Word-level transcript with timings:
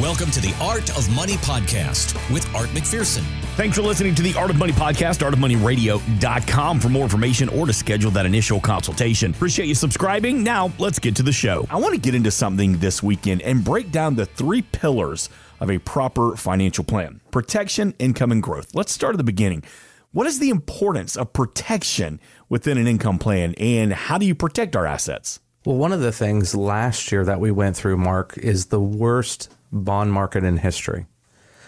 Welcome 0.00 0.32
to 0.32 0.40
the 0.40 0.52
Art 0.60 0.90
of 0.98 1.08
Money 1.14 1.34
podcast 1.34 2.14
with 2.32 2.52
Art 2.52 2.66
McPherson. 2.70 3.22
Thanks 3.54 3.76
for 3.76 3.82
listening 3.82 4.12
to 4.16 4.22
the 4.22 4.34
Art 4.34 4.50
of 4.50 4.56
Money 4.56 4.72
podcast, 4.72 5.20
artofmoneyradio.com 5.22 6.80
for 6.80 6.88
more 6.88 7.04
information 7.04 7.48
or 7.50 7.64
to 7.64 7.72
schedule 7.72 8.10
that 8.10 8.26
initial 8.26 8.58
consultation. 8.58 9.30
Appreciate 9.30 9.66
you 9.66 9.74
subscribing. 9.76 10.42
Now, 10.42 10.72
let's 10.80 10.98
get 10.98 11.14
to 11.14 11.22
the 11.22 11.30
show. 11.30 11.64
I 11.70 11.76
want 11.76 11.94
to 11.94 12.00
get 12.00 12.16
into 12.16 12.32
something 12.32 12.78
this 12.78 13.04
weekend 13.04 13.42
and 13.42 13.62
break 13.62 13.92
down 13.92 14.16
the 14.16 14.26
three 14.26 14.62
pillars 14.62 15.28
of 15.60 15.70
a 15.70 15.78
proper 15.78 16.34
financial 16.34 16.82
plan 16.82 17.20
protection, 17.30 17.94
income, 18.00 18.32
and 18.32 18.42
growth. 18.42 18.74
Let's 18.74 18.90
start 18.90 19.14
at 19.14 19.18
the 19.18 19.22
beginning. 19.22 19.62
What 20.10 20.26
is 20.26 20.40
the 20.40 20.50
importance 20.50 21.16
of 21.16 21.32
protection 21.32 22.18
within 22.48 22.78
an 22.78 22.88
income 22.88 23.20
plan, 23.20 23.54
and 23.58 23.92
how 23.92 24.18
do 24.18 24.26
you 24.26 24.34
protect 24.34 24.74
our 24.74 24.86
assets? 24.86 25.38
Well, 25.64 25.76
one 25.76 25.92
of 25.92 26.00
the 26.00 26.12
things 26.12 26.52
last 26.56 27.12
year 27.12 27.24
that 27.24 27.38
we 27.38 27.52
went 27.52 27.76
through, 27.76 27.98
Mark, 27.98 28.36
is 28.36 28.66
the 28.66 28.80
worst 28.80 29.54
bond 29.74 30.12
market 30.12 30.44
in 30.44 30.56
history. 30.56 31.06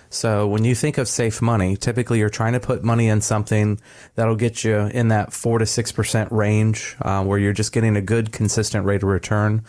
So 0.09 0.47
when 0.47 0.65
you 0.65 0.75
think 0.75 0.99
of 0.99 1.09
safe 1.09 1.43
money, 1.43 1.77
typically 1.77 2.21
you're 2.21 2.31
trying 2.31 2.53
to 2.53 2.61
put 2.61 2.85
money 2.85 3.09
in 3.09 3.21
something 3.21 3.81
that'll 4.15 4.37
get 4.37 4.65
you 4.65 4.77
in 4.77 5.09
that 5.09 5.33
four 5.33 5.59
to 5.59 5.67
six 5.67 5.93
percent 5.93 6.31
range, 6.31 6.97
uh, 7.03 7.25
where 7.25 7.39
you're 7.39 7.53
just 7.53 7.73
getting 7.73 7.97
a 7.97 8.01
good, 8.03 8.33
consistent 8.33 8.87
rate 8.87 9.03
of 9.03 9.09
return. 9.09 9.65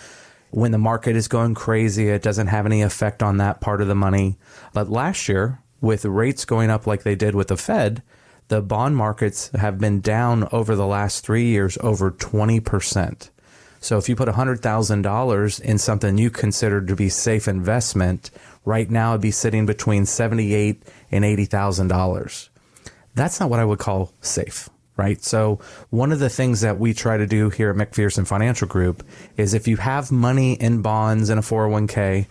When 0.52 0.72
the 0.72 0.77
market 0.77 1.16
is 1.16 1.27
going 1.27 1.55
crazy, 1.55 2.08
it 2.10 2.22
doesn't 2.22 2.48
have 2.48 2.66
any 2.66 2.82
effect 2.82 3.22
on 3.22 3.38
that 3.38 3.60
part 3.60 3.82
of 3.82 3.88
the 3.88 3.96
money. 3.96 4.38
But 4.74 4.90
last 4.90 5.27
year, 5.27 5.60
with 5.82 6.05
rates 6.05 6.46
going 6.46 6.70
up 6.70 6.88
like 6.88 7.04
they 7.04 7.16
did 7.16 7.35
with 7.35 7.49
the 7.49 7.58
Fed, 7.58 8.02
the 8.48 8.62
bond 8.62 8.96
markets 8.96 9.49
have 9.49 9.77
been 9.77 9.99
down 9.99 10.48
over 10.52 10.76
the 10.76 10.88
last 10.88 11.26
three 11.26 11.48
years 11.48 11.77
over 11.82 12.12
20%. 12.12 13.30
So 13.80 13.98
if 13.98 14.09
you 14.09 14.16
put 14.16 14.27
$100,000 14.27 15.62
in 15.62 15.77
something 15.77 16.18
you 16.18 16.30
consider 16.30 16.81
to 16.81 16.95
be 16.95 17.09
safe 17.09 17.48
investment, 17.48 18.31
right 18.66 18.90
now 18.90 19.12
it'd 19.12 19.22
be 19.22 19.31
sitting 19.31 19.66
between 19.66 20.05
78 20.05 20.84
and 21.12 21.23
$80,000. 21.23 22.49
That's 23.15 23.40
not 23.40 23.49
what 23.49 23.60
I 23.60 23.65
would 23.65 23.79
call 23.79 24.13
safe, 24.21 24.70
right? 24.96 25.24
So 25.24 25.60
one 25.90 26.12
of 26.12 26.20
the 26.20 26.29
things 26.29 26.62
that 26.62 26.79
we 26.79 26.93
try 26.93 27.18
to 27.18 27.26
do 27.26 27.49
here 27.49 27.70
at 27.70 27.76
McPherson 27.76 28.27
Financial 28.27 28.68
Group 28.68 29.04
is 29.37 29.54
if 29.54 29.68
you 29.68 29.77
have 29.77 30.12
money 30.12 30.54
in 30.54 30.82
bonds 30.82 31.30
in 31.30 31.37
a 31.37 31.41
401k, 31.41 32.27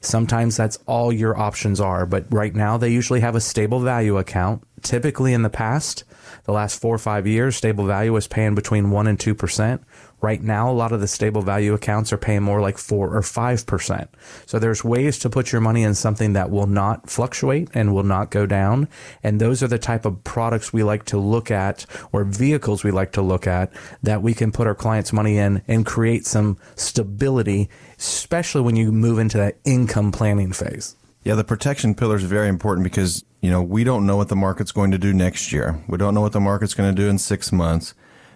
sometimes 0.00 0.56
that's 0.56 0.78
all 0.86 1.12
your 1.12 1.38
options 1.38 1.80
are, 1.80 2.04
but 2.04 2.26
right 2.30 2.54
now 2.54 2.76
they 2.76 2.90
usually 2.90 3.20
have 3.20 3.34
a 3.34 3.40
stable 3.40 3.80
value 3.80 4.18
account. 4.18 4.62
Typically 4.82 5.32
in 5.32 5.42
the 5.42 5.50
past, 5.50 6.04
the 6.44 6.52
last 6.52 6.80
four 6.80 6.94
or 6.94 6.98
five 6.98 7.26
years, 7.26 7.56
stable 7.56 7.86
value 7.86 8.12
was 8.12 8.28
paying 8.28 8.54
between 8.54 8.90
one 8.90 9.06
and 9.06 9.18
two 9.18 9.34
percent. 9.34 9.82
Right 10.20 10.42
now, 10.42 10.70
a 10.70 10.72
lot 10.72 10.92
of 10.92 11.00
the 11.00 11.08
stable 11.08 11.42
value 11.42 11.74
accounts 11.74 12.12
are 12.12 12.18
paying 12.18 12.42
more 12.42 12.60
like 12.60 12.78
four 12.78 13.14
or 13.14 13.22
five 13.22 13.66
percent. 13.66 14.10
So 14.46 14.58
there's 14.58 14.84
ways 14.84 15.18
to 15.20 15.30
put 15.30 15.52
your 15.52 15.60
money 15.60 15.82
in 15.82 15.94
something 15.94 16.34
that 16.34 16.50
will 16.50 16.66
not 16.66 17.08
fluctuate 17.08 17.68
and 17.74 17.94
will 17.94 18.02
not 18.02 18.30
go 18.30 18.46
down. 18.46 18.88
And 19.22 19.40
those 19.40 19.62
are 19.62 19.68
the 19.68 19.78
type 19.78 20.04
of 20.04 20.24
products 20.24 20.72
we 20.72 20.82
like 20.82 21.04
to 21.06 21.18
look 21.18 21.50
at 21.50 21.86
or 22.12 22.24
vehicles 22.24 22.84
we 22.84 22.90
like 22.90 23.12
to 23.12 23.22
look 23.22 23.46
at 23.46 23.72
that 24.02 24.22
we 24.22 24.34
can 24.34 24.52
put 24.52 24.66
our 24.66 24.74
clients' 24.74 25.12
money 25.12 25.38
in 25.38 25.62
and 25.68 25.84
create 25.84 26.26
some 26.26 26.58
stability, 26.76 27.68
especially 27.98 28.62
when 28.62 28.76
you 28.76 28.92
move 28.92 29.18
into 29.18 29.38
that 29.38 29.56
income 29.64 30.12
planning 30.12 30.52
phase. 30.52 30.96
Yeah, 31.26 31.34
the 31.34 31.42
protection 31.42 31.96
pillar 31.96 32.14
is 32.14 32.22
very 32.22 32.48
important 32.48 32.84
because, 32.84 33.24
you 33.40 33.50
know, 33.50 33.60
we 33.60 33.82
don't 33.82 34.06
know 34.06 34.16
what 34.16 34.28
the 34.28 34.36
market's 34.36 34.70
going 34.70 34.92
to 34.92 34.96
do 34.96 35.12
next 35.12 35.50
year. 35.50 35.82
We 35.88 35.98
don't 35.98 36.14
know 36.14 36.20
what 36.20 36.30
the 36.30 36.38
market's 36.38 36.72
going 36.72 36.94
to 36.94 37.02
do 37.02 37.08
in 37.08 37.18
six 37.18 37.50
months. 37.50 37.94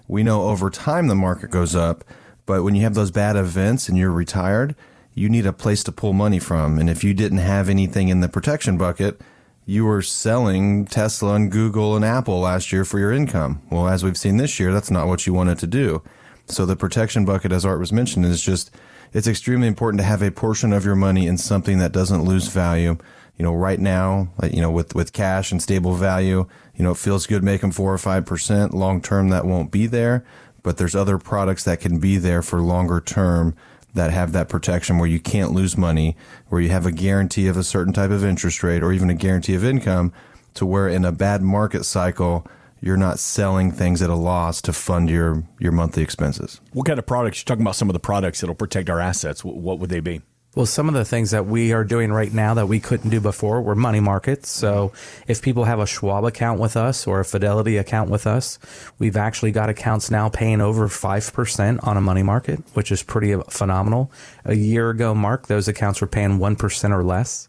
We 0.09 0.25
know 0.25 0.49
over 0.49 0.71
time 0.71 1.07
the 1.07 1.15
market 1.15 1.53
goes 1.53 1.77
up, 1.77 2.03
but 2.47 2.65
when 2.65 2.75
you 2.75 2.83
have 2.83 2.95
those 2.95 3.13
bad 3.13 3.37
events 3.37 3.89
and 3.89 3.97
you're 3.97 4.11
retired, 4.11 4.75
you 5.15 5.29
need 5.29 5.47
a 5.47 5.53
place 5.53 5.85
to 5.85 5.93
pull 5.93 6.13
money 6.13 6.41
from. 6.41 6.81
And 6.81 6.91
if 6.91 7.05
you 7.05 7.15
didn't 7.15 7.39
have 7.39 7.69
anything 7.69 8.09
in 8.09 8.23
the 8.23 8.29
protection 8.29 8.77
bucket, 8.77 9.21
you 9.67 9.85
were 9.85 10.03
selling 10.03 10.85
Tesla 10.85 11.35
and 11.35 11.49
Google 11.49 11.95
and 11.95 12.05
Apple 12.05 12.41
last 12.41 12.73
year 12.73 12.85
for 12.85 12.99
your 12.99 13.13
income. 13.13 13.63
Well, 13.71 13.87
as 13.87 14.03
we've 14.03 14.19
seen 14.19 14.37
this 14.39 14.59
year, 14.59 14.73
that's 14.73 14.91
not 14.91 15.07
what 15.07 15.29
you 15.29 15.33
wanted 15.33 15.61
to 15.61 15.69
do. 15.69 16.03
So 16.47 16.67
the 16.67 16.75
protection 16.75 17.25
bucket, 17.25 17.53
as 17.53 17.65
Art 17.65 17.79
was 17.79 17.93
mentioning, 17.93 18.29
is 18.29 18.43
just, 18.43 18.73
it's 19.13 19.27
extremely 19.27 19.69
important 19.69 20.01
to 20.01 20.05
have 20.05 20.23
a 20.23 20.31
portion 20.31 20.73
of 20.73 20.85
your 20.85 20.97
money 20.97 21.27
in 21.27 21.39
something 21.39 21.79
that 21.79 21.93
doesn't 21.93 22.25
lose 22.25 22.49
value. 22.49 22.97
You 23.37 23.45
know, 23.45 23.55
right 23.55 23.81
now, 23.81 24.29
you 24.43 24.61
know, 24.61 24.71
with, 24.71 24.95
with 24.95 25.13
cash 25.13 25.51
and 25.51 25.63
stable 25.63 25.95
value, 25.95 26.47
you 26.75 26.85
know, 26.85 26.91
it 26.91 26.99
feels 26.99 27.27
good 27.27 27.43
making 27.43 27.73
four 27.73 27.93
or 27.93 27.99
five 27.99 28.27
percent. 28.27 28.75
Long 28.75 29.01
term, 29.01 29.31
that 29.31 29.47
won't 29.47 29.71
be 29.71 29.87
there, 29.87 30.25
but 30.63 30.77
there's 30.77 30.95
other 30.95 31.17
products 31.17 31.65
that 31.65 31.81
can 31.81 31.99
be 31.99 32.19
there 32.19 32.43
for 32.43 32.61
longer 32.61 33.01
term 33.01 33.57
that 33.95 34.11
have 34.13 34.33
that 34.33 34.49
protection 34.49 34.99
where 34.99 35.09
you 35.09 35.19
can't 35.19 35.53
lose 35.53 35.77
money, 35.77 36.17
where 36.49 36.61
you 36.61 36.69
have 36.69 36.87
a 36.87 36.93
guarantee 36.93 37.49
of 37.49 37.57
a 37.57 37.65
certain 37.65 37.93
type 37.93 38.11
of 38.11 38.25
interest 38.25 38.63
rate 38.63 38.83
or 38.83 38.93
even 38.93 39.11
a 39.11 39.15
guarantee 39.15 39.55
of 39.55 39.65
income 39.65 40.13
to 40.55 40.67
where 40.67 40.89
in 40.89 41.05
a 41.05 41.13
bad 41.13 41.43
market 41.43 41.85
cycle, 41.85 42.47
you're 42.81 42.97
not 42.97 43.19
selling 43.19 43.73
things 43.73 44.03
at 44.03 44.11
a 44.11 44.15
loss 44.15 44.61
to 44.63 44.73
fund 44.73 45.11
your, 45.11 45.45
your 45.59 45.73
monthly 45.73 46.03
expenses. 46.03 46.61
What 46.73 46.87
kind 46.87 46.99
of 46.99 47.07
products? 47.07 47.41
You're 47.41 47.47
talking 47.47 47.63
about 47.63 47.77
some 47.77 47.89
of 47.89 47.93
the 47.93 48.01
products 48.01 48.41
that'll 48.41 48.55
protect 48.55 48.89
our 48.91 49.01
assets. 49.01 49.45
What 49.45 49.79
would 49.79 49.91
they 49.91 50.01
be? 50.01 50.23
Well, 50.57 50.67
some 50.67 50.89
of 50.89 50.95
the 50.95 51.05
things 51.05 51.31
that 51.31 51.47
we 51.47 51.73
are 51.73 51.85
doing 51.85 52.11
right 52.13 52.33
now 52.33 52.55
that 52.55 52.67
we 52.67 52.81
couldn't 52.81 53.11
do 53.11 53.21
before 53.21 53.63
were 53.63 53.77
money 53.77 54.01
markets. 54.01 54.51
So 54.51 54.93
if 55.29 55.43
people 55.43 55.63
have 55.63 55.79
a 55.79 55.87
Schwab 55.87 56.25
account 56.25 56.59
with 56.59 56.77
us 56.77 57.07
or 57.07 57.21
a 57.21 57.25
Fidelity 57.25 57.77
account 57.77 58.11
with 58.11 58.27
us, 58.27 58.59
we've 58.99 59.17
actually 59.17 59.53
got 59.53 59.69
accounts 59.69 60.11
now 60.11 60.29
paying 60.29 60.61
over 60.61 60.89
5% 60.89 61.87
on 61.87 61.97
a 61.97 62.01
money 62.01 62.25
market, 62.25 62.65
which 62.75 62.91
is 62.91 63.05
pretty 63.05 63.41
phenomenal. 63.49 64.11
A 64.45 64.55
year 64.55 64.91
ago, 64.91 65.15
Mark, 65.15 65.47
those 65.47 65.69
accounts 65.69 66.01
were 66.01 66.09
paying 66.09 66.39
1% 66.41 66.91
or 66.91 67.05
less. 67.05 67.49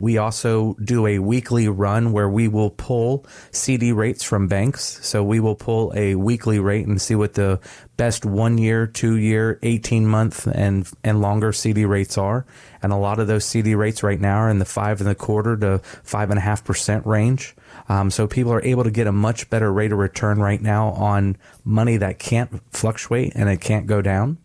We 0.00 0.18
also 0.18 0.74
do 0.82 1.06
a 1.06 1.18
weekly 1.18 1.68
run 1.68 2.12
where 2.12 2.28
we 2.28 2.48
will 2.48 2.70
pull 2.70 3.26
CD 3.50 3.92
rates 3.92 4.22
from 4.22 4.48
banks. 4.48 4.98
So 5.06 5.22
we 5.22 5.40
will 5.40 5.54
pull 5.54 5.92
a 5.94 6.14
weekly 6.14 6.58
rate 6.58 6.86
and 6.86 7.00
see 7.00 7.14
what 7.14 7.34
the 7.34 7.60
best 7.96 8.24
one 8.24 8.58
year, 8.58 8.86
two 8.86 9.16
year, 9.16 9.58
18 9.62 10.06
month 10.06 10.46
and, 10.46 10.88
and 11.04 11.20
longer 11.20 11.52
CD 11.52 11.84
rates 11.84 12.18
are. 12.18 12.44
And 12.82 12.92
a 12.92 12.96
lot 12.96 13.18
of 13.18 13.28
those 13.28 13.44
CD 13.44 13.74
rates 13.74 14.02
right 14.02 14.20
now 14.20 14.38
are 14.38 14.50
in 14.50 14.58
the 14.58 14.64
five 14.64 15.00
and 15.00 15.08
a 15.08 15.14
quarter 15.14 15.56
to 15.58 15.78
five 16.02 16.30
and 16.30 16.38
a 16.38 16.42
half 16.42 16.64
percent 16.64 17.06
range. 17.06 17.54
Um, 17.88 18.10
so 18.10 18.26
people 18.26 18.52
are 18.52 18.64
able 18.64 18.84
to 18.84 18.90
get 18.90 19.06
a 19.06 19.12
much 19.12 19.50
better 19.50 19.72
rate 19.72 19.92
of 19.92 19.98
return 19.98 20.40
right 20.40 20.60
now 20.60 20.88
on 20.90 21.36
money 21.64 21.96
that 21.98 22.18
can't 22.18 22.60
fluctuate 22.72 23.32
and 23.34 23.48
it 23.48 23.60
can't 23.60 23.86
go 23.86 24.02
down. 24.02 24.38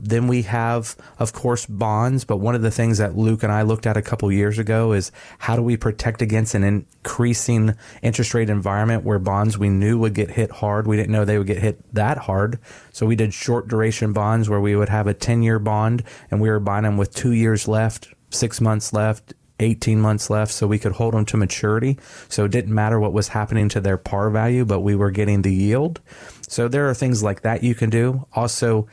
Then 0.00 0.28
we 0.28 0.42
have, 0.42 0.96
of 1.18 1.32
course, 1.32 1.66
bonds. 1.66 2.24
But 2.24 2.38
one 2.38 2.54
of 2.54 2.62
the 2.62 2.70
things 2.70 2.98
that 2.98 3.16
Luke 3.16 3.42
and 3.42 3.52
I 3.52 3.62
looked 3.62 3.86
at 3.86 3.96
a 3.96 4.02
couple 4.02 4.30
years 4.30 4.58
ago 4.58 4.92
is 4.92 5.12
how 5.38 5.56
do 5.56 5.62
we 5.62 5.76
protect 5.76 6.22
against 6.22 6.54
an 6.54 6.64
increasing 6.64 7.74
interest 8.02 8.34
rate 8.34 8.50
environment 8.50 9.04
where 9.04 9.18
bonds 9.18 9.58
we 9.58 9.68
knew 9.68 9.98
would 9.98 10.14
get 10.14 10.30
hit 10.30 10.50
hard. 10.50 10.86
We 10.86 10.96
didn't 10.96 11.12
know 11.12 11.24
they 11.24 11.38
would 11.38 11.46
get 11.46 11.58
hit 11.58 11.80
that 11.94 12.18
hard. 12.18 12.58
So 12.92 13.06
we 13.06 13.16
did 13.16 13.34
short 13.34 13.68
duration 13.68 14.12
bonds 14.12 14.48
where 14.48 14.60
we 14.60 14.76
would 14.76 14.88
have 14.88 15.06
a 15.06 15.14
10 15.14 15.42
year 15.42 15.58
bond 15.58 16.02
and 16.30 16.40
we 16.40 16.50
were 16.50 16.60
buying 16.60 16.84
them 16.84 16.96
with 16.96 17.14
two 17.14 17.32
years 17.32 17.68
left, 17.68 18.08
six 18.30 18.60
months 18.60 18.92
left, 18.92 19.34
18 19.60 20.00
months 20.00 20.28
left 20.28 20.52
so 20.52 20.66
we 20.66 20.78
could 20.78 20.92
hold 20.92 21.14
them 21.14 21.24
to 21.26 21.36
maturity. 21.36 21.98
So 22.28 22.44
it 22.44 22.50
didn't 22.50 22.74
matter 22.74 23.00
what 23.00 23.12
was 23.12 23.28
happening 23.28 23.68
to 23.70 23.80
their 23.80 23.96
par 23.96 24.30
value, 24.30 24.64
but 24.64 24.80
we 24.80 24.94
were 24.94 25.10
getting 25.10 25.42
the 25.42 25.54
yield. 25.54 26.00
So 26.48 26.68
there 26.68 26.88
are 26.88 26.94
things 26.94 27.22
like 27.22 27.42
that 27.42 27.62
you 27.62 27.74
can 27.74 27.90
do. 27.90 28.26
Also, 28.32 28.86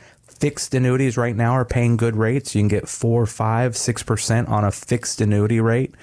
fixed 0.44 0.74
annuities 0.74 1.16
right 1.16 1.34
now 1.34 1.52
are 1.52 1.64
paying 1.64 1.96
good 1.96 2.16
rates. 2.16 2.54
You 2.54 2.60
can 2.60 2.68
get 2.68 2.86
four, 2.86 3.24
five, 3.24 3.74
six 3.78 4.02
percent 4.02 4.46
on 4.48 4.62
a 4.62 4.70
fixed 4.70 5.22
annuity 5.22 5.58
rate. 5.58 5.94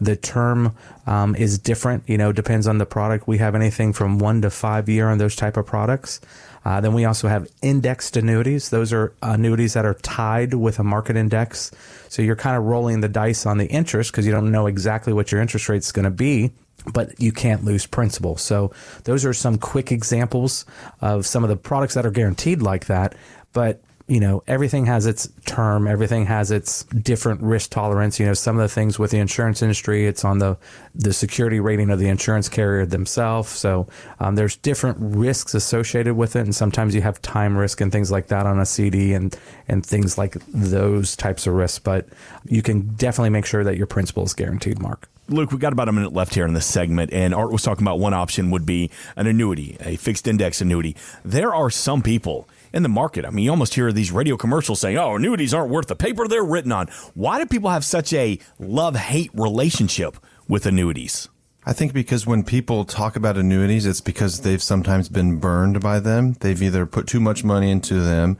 The 0.00 0.14
term 0.14 0.76
um, 1.08 1.34
is 1.34 1.58
different, 1.58 2.04
you 2.06 2.16
know, 2.16 2.30
depends 2.30 2.68
on 2.68 2.78
the 2.78 2.86
product. 2.86 3.26
We 3.26 3.38
have 3.38 3.56
anything 3.56 3.92
from 3.92 4.20
one 4.20 4.40
to 4.42 4.50
five 4.50 4.88
year 4.88 5.08
on 5.08 5.18
those 5.18 5.34
type 5.34 5.56
of 5.56 5.66
products. 5.66 6.20
Uh, 6.64 6.80
then 6.80 6.92
we 6.92 7.06
also 7.06 7.26
have 7.26 7.48
indexed 7.60 8.16
annuities. 8.16 8.70
Those 8.70 8.92
are 8.92 9.14
annuities 9.20 9.74
that 9.74 9.84
are 9.84 9.94
tied 9.94 10.54
with 10.54 10.78
a 10.78 10.84
market 10.84 11.16
index. 11.16 11.72
So 12.08 12.22
you're 12.22 12.36
kind 12.36 12.56
of 12.56 12.66
rolling 12.66 13.00
the 13.00 13.08
dice 13.08 13.46
on 13.46 13.58
the 13.58 13.66
interest 13.66 14.12
because 14.12 14.26
you 14.26 14.30
don't 14.30 14.52
know 14.52 14.68
exactly 14.68 15.12
what 15.12 15.32
your 15.32 15.40
interest 15.40 15.68
rate 15.68 15.78
is 15.78 15.90
going 15.90 16.04
to 16.04 16.12
be 16.12 16.52
but 16.92 17.20
you 17.20 17.32
can't 17.32 17.64
lose 17.64 17.84
principal. 17.84 18.36
So 18.36 18.72
those 19.02 19.24
are 19.24 19.34
some 19.34 19.58
quick 19.58 19.90
examples 19.90 20.64
of 21.00 21.26
some 21.26 21.42
of 21.42 21.50
the 21.50 21.56
products 21.56 21.94
that 21.94 22.06
are 22.06 22.10
guaranteed 22.10 22.62
like 22.62 22.86
that. 22.86 23.14
But 23.52 23.82
you 24.08 24.20
know, 24.20 24.42
everything 24.46 24.86
has 24.86 25.04
its 25.04 25.28
term, 25.44 25.86
everything 25.86 26.24
has 26.26 26.50
its 26.50 26.84
different 26.84 27.42
risk 27.42 27.70
tolerance. 27.70 28.18
You 28.18 28.24
know, 28.24 28.34
some 28.34 28.56
of 28.56 28.62
the 28.62 28.68
things 28.68 28.98
with 28.98 29.10
the 29.10 29.18
insurance 29.18 29.60
industry, 29.60 30.06
it's 30.06 30.24
on 30.24 30.38
the 30.38 30.56
the 30.94 31.12
security 31.12 31.60
rating 31.60 31.90
of 31.90 31.98
the 31.98 32.08
insurance 32.08 32.48
carrier 32.48 32.86
themselves. 32.86 33.50
So 33.50 33.86
um, 34.18 34.34
there's 34.34 34.56
different 34.56 34.96
risks 34.98 35.54
associated 35.54 36.14
with 36.16 36.36
it, 36.36 36.40
and 36.40 36.54
sometimes 36.54 36.94
you 36.94 37.02
have 37.02 37.20
time 37.20 37.56
risk 37.56 37.82
and 37.82 37.92
things 37.92 38.10
like 38.10 38.28
that 38.28 38.46
on 38.46 38.58
a 38.58 38.64
CD 38.64 39.12
and 39.12 39.36
and 39.68 39.84
things 39.84 40.16
like 40.16 40.36
those 40.46 41.14
types 41.14 41.46
of 41.46 41.52
risks. 41.52 41.78
But 41.78 42.08
you 42.46 42.62
can 42.62 42.94
definitely 42.94 43.30
make 43.30 43.44
sure 43.44 43.62
that 43.62 43.76
your 43.76 43.86
principal 43.86 44.24
is 44.24 44.32
guaranteed, 44.32 44.80
Mark. 44.80 45.06
Luke, 45.28 45.50
we've 45.50 45.60
got 45.60 45.74
about 45.74 45.90
a 45.90 45.92
minute 45.92 46.14
left 46.14 46.34
here 46.34 46.46
in 46.46 46.54
this 46.54 46.64
segment, 46.64 47.12
and 47.12 47.34
Art 47.34 47.52
was 47.52 47.62
talking 47.62 47.84
about 47.84 47.98
one 47.98 48.14
option 48.14 48.50
would 48.50 48.64
be 48.64 48.90
an 49.14 49.26
annuity, 49.26 49.76
a 49.80 49.96
fixed 49.96 50.26
index 50.26 50.62
annuity. 50.62 50.96
There 51.22 51.54
are 51.54 51.68
some 51.68 52.00
people 52.00 52.48
in 52.72 52.82
the 52.82 52.88
market. 52.88 53.24
I 53.24 53.30
mean, 53.30 53.44
you 53.44 53.50
almost 53.50 53.74
hear 53.74 53.92
these 53.92 54.12
radio 54.12 54.36
commercials 54.36 54.80
saying, 54.80 54.98
"Oh, 54.98 55.16
annuities 55.16 55.54
aren't 55.54 55.70
worth 55.70 55.86
the 55.86 55.96
paper 55.96 56.26
they're 56.26 56.44
written 56.44 56.72
on." 56.72 56.88
Why 57.14 57.38
do 57.38 57.46
people 57.46 57.70
have 57.70 57.84
such 57.84 58.12
a 58.12 58.38
love-hate 58.58 59.30
relationship 59.34 60.16
with 60.48 60.66
annuities? 60.66 61.28
I 61.66 61.72
think 61.72 61.92
because 61.92 62.26
when 62.26 62.44
people 62.44 62.84
talk 62.84 63.16
about 63.16 63.36
annuities, 63.36 63.84
it's 63.84 64.00
because 64.00 64.40
they've 64.40 64.62
sometimes 64.62 65.08
been 65.08 65.36
burned 65.36 65.80
by 65.80 66.00
them. 66.00 66.34
They've 66.40 66.62
either 66.62 66.86
put 66.86 67.06
too 67.06 67.20
much 67.20 67.44
money 67.44 67.70
into 67.70 68.00
them, 68.00 68.38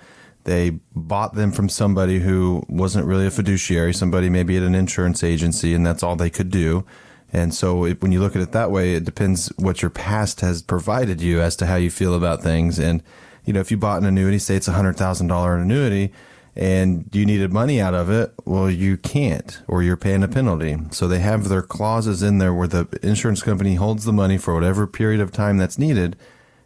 they 0.48 0.70
bought 0.96 1.34
them 1.34 1.52
from 1.52 1.68
somebody 1.68 2.20
who 2.20 2.64
wasn't 2.70 3.04
really 3.04 3.26
a 3.26 3.30
fiduciary, 3.30 3.92
somebody 3.92 4.30
maybe 4.30 4.56
at 4.56 4.62
an 4.62 4.74
insurance 4.74 5.22
agency, 5.22 5.74
and 5.74 5.84
that's 5.84 6.02
all 6.02 6.16
they 6.16 6.30
could 6.30 6.50
do. 6.50 6.86
And 7.30 7.52
so 7.52 7.84
it, 7.84 8.00
when 8.00 8.12
you 8.12 8.20
look 8.20 8.34
at 8.34 8.40
it 8.40 8.52
that 8.52 8.70
way, 8.70 8.94
it 8.94 9.04
depends 9.04 9.48
what 9.58 9.82
your 9.82 9.90
past 9.90 10.40
has 10.40 10.62
provided 10.62 11.20
you 11.20 11.42
as 11.42 11.54
to 11.56 11.66
how 11.66 11.76
you 11.76 11.90
feel 11.90 12.14
about 12.14 12.42
things. 12.42 12.78
And, 12.78 13.02
you 13.48 13.54
know, 13.54 13.60
if 13.60 13.70
you 13.70 13.78
bought 13.78 14.02
an 14.02 14.06
annuity, 14.06 14.38
say 14.38 14.56
it's 14.56 14.68
a 14.68 14.72
hundred 14.72 14.98
thousand 14.98 15.28
dollar 15.28 15.56
annuity 15.56 16.12
and 16.54 17.08
you 17.12 17.24
needed 17.24 17.50
money 17.50 17.80
out 17.80 17.94
of 17.94 18.10
it, 18.10 18.34
well, 18.44 18.70
you 18.70 18.98
can't, 18.98 19.62
or 19.66 19.82
you're 19.82 19.96
paying 19.96 20.22
a 20.22 20.28
penalty. 20.28 20.76
So 20.90 21.08
they 21.08 21.20
have 21.20 21.48
their 21.48 21.62
clauses 21.62 22.22
in 22.22 22.36
there 22.36 22.52
where 22.52 22.68
the 22.68 22.86
insurance 23.02 23.42
company 23.42 23.76
holds 23.76 24.04
the 24.04 24.12
money 24.12 24.36
for 24.36 24.52
whatever 24.52 24.86
period 24.86 25.22
of 25.22 25.32
time 25.32 25.56
that's 25.56 25.78
needed. 25.78 26.14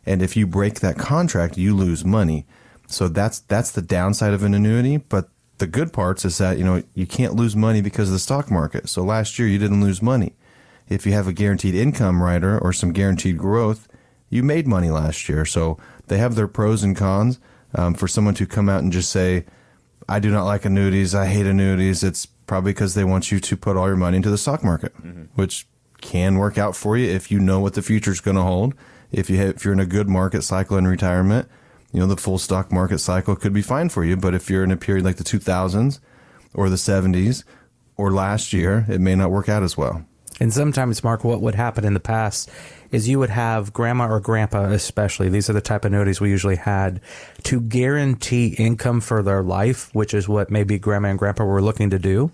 And 0.04 0.22
if 0.22 0.36
you 0.36 0.44
break 0.44 0.80
that 0.80 0.98
contract, 0.98 1.56
you 1.56 1.76
lose 1.76 2.04
money. 2.04 2.46
So 2.88 3.06
that's, 3.06 3.38
that's 3.38 3.70
the 3.70 3.82
downside 3.82 4.32
of 4.34 4.42
an 4.42 4.54
annuity. 4.54 4.96
But 4.96 5.28
the 5.58 5.68
good 5.68 5.92
parts 5.92 6.24
is 6.24 6.38
that, 6.38 6.58
you 6.58 6.64
know, 6.64 6.82
you 6.94 7.06
can't 7.06 7.36
lose 7.36 7.54
money 7.54 7.80
because 7.80 8.08
of 8.08 8.14
the 8.14 8.18
stock 8.18 8.50
market. 8.50 8.88
So 8.88 9.04
last 9.04 9.38
year 9.38 9.46
you 9.46 9.58
didn't 9.58 9.82
lose 9.82 10.02
money. 10.02 10.34
If 10.88 11.06
you 11.06 11.12
have 11.12 11.28
a 11.28 11.32
guaranteed 11.32 11.76
income 11.76 12.20
rider 12.20 12.58
or 12.58 12.72
some 12.72 12.92
guaranteed 12.92 13.38
growth, 13.38 13.86
you 14.32 14.42
made 14.42 14.66
money 14.66 14.90
last 14.90 15.28
year. 15.28 15.44
So 15.44 15.78
they 16.08 16.18
have 16.18 16.34
their 16.34 16.48
pros 16.48 16.82
and 16.82 16.96
cons. 16.96 17.38
Um, 17.74 17.94
for 17.94 18.06
someone 18.06 18.34
to 18.34 18.44
come 18.44 18.68
out 18.68 18.82
and 18.82 18.92
just 18.92 19.10
say, 19.10 19.46
I 20.06 20.18
do 20.18 20.30
not 20.30 20.44
like 20.44 20.66
annuities. 20.66 21.14
I 21.14 21.24
hate 21.24 21.46
annuities. 21.46 22.02
It's 22.02 22.26
probably 22.26 22.72
because 22.72 22.92
they 22.92 23.04
want 23.04 23.32
you 23.32 23.40
to 23.40 23.56
put 23.56 23.78
all 23.78 23.86
your 23.86 23.96
money 23.96 24.18
into 24.18 24.28
the 24.28 24.36
stock 24.36 24.62
market, 24.62 24.94
mm-hmm. 24.96 25.22
which 25.36 25.66
can 26.02 26.36
work 26.36 26.58
out 26.58 26.76
for 26.76 26.98
you 26.98 27.08
if 27.08 27.30
you 27.30 27.40
know 27.40 27.60
what 27.60 27.72
the 27.72 27.80
future 27.80 28.10
is 28.10 28.20
going 28.20 28.36
to 28.36 28.42
hold. 28.42 28.74
If 29.10 29.30
you 29.30 29.38
have, 29.38 29.56
if 29.56 29.64
you're 29.64 29.72
in 29.72 29.80
a 29.80 29.86
good 29.86 30.06
market 30.06 30.42
cycle 30.42 30.76
in 30.76 30.86
retirement, 30.86 31.48
you 31.92 32.00
know 32.00 32.06
the 32.06 32.16
full 32.18 32.38
stock 32.38 32.70
market 32.70 32.98
cycle 32.98 33.36
could 33.36 33.54
be 33.54 33.62
fine 33.62 33.88
for 33.88 34.04
you. 34.04 34.18
But 34.18 34.34
if 34.34 34.50
you're 34.50 34.64
in 34.64 34.70
a 34.70 34.76
period 34.76 35.04
like 35.06 35.16
the 35.16 35.24
2000s 35.24 35.98
or 36.52 36.68
the 36.68 36.76
70s 36.76 37.44
or 37.96 38.10
last 38.10 38.52
year, 38.52 38.84
it 38.88 39.00
may 39.00 39.14
not 39.14 39.30
work 39.30 39.48
out 39.48 39.62
as 39.62 39.78
well. 39.78 40.04
And 40.40 40.52
sometimes, 40.52 41.04
Mark, 41.04 41.24
what 41.24 41.40
would 41.40 41.54
happen 41.54 41.84
in 41.84 41.94
the 41.94 42.00
past 42.00 42.50
is 42.92 43.08
you 43.08 43.18
would 43.18 43.30
have 43.30 43.72
grandma 43.72 44.06
or 44.06 44.20
grandpa, 44.20 44.64
especially, 44.64 45.28
these 45.30 45.50
are 45.50 45.54
the 45.54 45.60
type 45.60 45.84
of 45.84 45.92
annuities 45.92 46.20
we 46.20 46.28
usually 46.28 46.56
had, 46.56 47.00
to 47.42 47.60
guarantee 47.60 48.54
income 48.58 49.00
for 49.00 49.22
their 49.22 49.42
life, 49.42 49.92
which 49.94 50.12
is 50.14 50.28
what 50.28 50.50
maybe 50.50 50.78
grandma 50.78 51.08
and 51.08 51.18
grandpa 51.18 51.44
were 51.44 51.62
looking 51.62 51.90
to 51.90 51.98
do. 51.98 52.30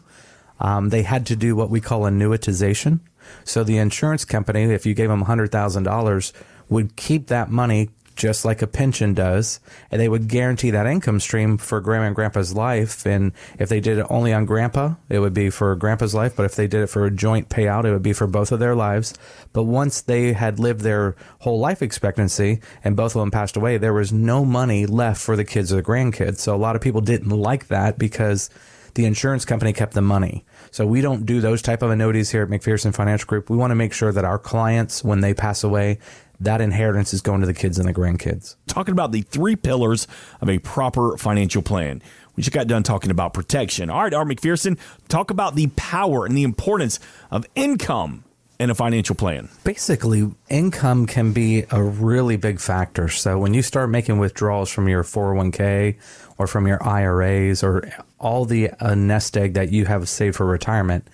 Um, 0.61 0.89
they 0.89 1.03
had 1.03 1.25
to 1.27 1.37
do 1.37 1.55
what 1.55 1.71
we 1.71 1.81
call 1.81 2.03
annuitization. 2.03 2.99
So 3.45 3.63
the 3.63 3.79
insurance 3.79 4.25
company, 4.25 4.65
if 4.65 4.85
you 4.85 4.95
gave 4.95 5.09
them 5.09 5.25
$100,000, 5.25 6.33
would 6.69 6.97
keep 6.97 7.29
that 7.29 7.51
money 7.51 7.91
just 8.19 8.45
like 8.45 8.61
a 8.61 8.67
pension 8.67 9.15
does, 9.15 9.61
and 9.91 10.01
they 10.01 10.09
would 10.09 10.29
guarantee 10.29 10.73
that 10.73 10.87
income 10.87 11.21
stream 11.21 11.57
for 11.57 11.81
grandma 11.81 12.07
and 12.07 12.17
grandpa's 12.17 12.53
life. 12.53 13.07
And 13.07 13.33
if 13.59 13.69
they 13.69 13.81
did 13.81 13.99
it 13.99 14.07
only 14.11 14.35
on 14.35 14.45
grandpa, 14.45 14.95
it 15.09 15.21
would 15.21 15.33
be 15.33 15.49
for 15.49 15.75
grandpa's 15.77 16.15
life. 16.15 16.35
But 16.37 16.45
if 16.45 16.57
they 16.57 16.67
did 16.67 16.83
it 16.83 16.89
for 16.89 17.07
a 17.07 17.11
joint 17.11 17.49
payout, 17.49 17.85
it 17.85 17.93
would 17.93 18.03
be 18.03 18.13
for 18.13 18.27
both 18.27 18.53
of 18.53 18.59
their 18.59 18.75
lives. 18.75 19.15
But 19.53 19.63
once 19.63 20.03
they 20.03 20.33
had 20.33 20.59
lived 20.59 20.81
their 20.81 21.15
whole 21.39 21.61
life 21.61 21.81
expectancy 21.81 22.61
and 22.83 22.97
both 22.97 23.15
of 23.15 23.21
them 23.21 23.31
passed 23.31 23.57
away, 23.57 23.79
there 23.79 23.95
was 23.95 24.13
no 24.13 24.45
money 24.45 24.85
left 24.85 25.23
for 25.23 25.37
the 25.37 25.45
kids 25.45 25.73
or 25.73 25.77
the 25.77 25.83
grandkids. 25.83 26.39
So 26.39 26.55
a 26.55 26.59
lot 26.59 26.75
of 26.77 26.83
people 26.83 27.01
didn't 27.01 27.31
like 27.31 27.69
that 27.69 27.99
because 27.99 28.51
the 28.95 29.05
insurance 29.05 29.45
company 29.45 29.73
kept 29.73 29.95
the 29.95 30.03
money. 30.03 30.45
So 30.73 30.85
we 30.85 31.01
don't 31.01 31.25
do 31.25 31.41
those 31.41 31.63
type 31.63 31.83
of 31.83 31.91
annuities 31.91 32.31
here 32.31 32.43
at 32.43 32.49
McPherson 32.49 32.93
Financial 32.93 33.27
Group. 33.27 33.49
We 33.49 33.57
want 33.57 33.71
to 33.71 33.77
make 33.77 33.93
sure 33.93 34.11
that 34.11 34.25
our 34.25 34.41
clients, 34.41 35.05
when 35.05 35.21
they 35.21 35.35
pass 35.35 35.63
away, 35.63 36.01
that 36.41 36.61
inheritance 36.61 37.13
is 37.13 37.21
going 37.21 37.41
to 37.41 37.47
the 37.47 37.55
kids 37.55 37.79
and 37.79 37.89
the 37.89 37.95
grandkids. 37.95 38.57
Talking 38.67 38.93
about 38.93 39.13
the 39.13 39.23
three 39.23 39.57
pillars 39.57 40.07
of 40.41 40.49
a 40.49 40.59
proper 40.59 41.17
financial 41.17 41.63
plan. 41.63 42.03
We 42.37 42.43
just 42.43 42.55
got 42.55 42.69
done 42.69 42.85
talking 42.85 43.11
about 43.11 43.35
protection. 43.35 43.91
All 43.91 44.03
right, 44.03 44.15
Art 44.15 44.29
McPherson, 44.29 44.79
talk 45.09 45.31
about 45.31 45.57
the 45.57 45.67
power 45.75 46.25
and 46.25 46.37
the 46.37 46.45
importance 46.45 47.01
of 47.31 47.45
income 47.57 48.23
in 48.59 48.71
a 48.71 48.75
financial 48.75 49.15
plan. 49.15 49.49
Basically, 49.65 50.31
income 50.49 51.07
can 51.07 51.33
be 51.33 51.65
a 51.71 51.83
really 51.83 52.37
big 52.37 52.61
factor. 52.61 53.09
So 53.09 53.39
when 53.39 53.55
you 53.55 53.63
start 53.63 53.91
making 53.91 54.19
withdrawals 54.19 54.71
from 54.71 54.89
your 54.89 55.03
401k 55.03 55.97
or 56.39 56.47
from 56.47 56.67
your 56.67 56.83
IRAs 56.87 57.63
or 57.63 57.89
all 58.19 58.45
the 58.45 58.71
uh, 58.81 58.95
nest 58.95 59.37
egg 59.37 59.55
that 59.55 59.71
you 59.71 59.87
have 59.87 60.09
saved 60.09 60.37
for 60.37 60.47
retirement, 60.47 61.09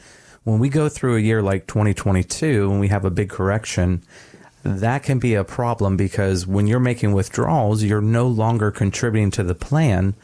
when 0.45 0.59
we 0.59 0.69
go 0.69 0.89
through 0.89 1.17
a 1.17 1.21
year 1.21 1.43
like 1.43 1.67
2022 1.67 2.71
and 2.71 2.81
we 2.81 2.89
have 2.89 3.05
a 3.05 3.11
big 3.11 3.31
correction, 3.31 4.03
that 4.65 5.03
can 5.03 5.19
be 5.19 5.35
a 5.35 5.45
problem 5.45 5.97
because 5.97 6.47
when 6.47 6.67
you're 6.67 6.81
making 6.81 7.13
withdrawals, 7.13 7.83
you're 7.83 8.01
no 8.01 8.27
longer 8.27 8.71
contributing 8.71 9.31
to 9.33 9.43
the 9.43 9.55
plan. 9.55 10.15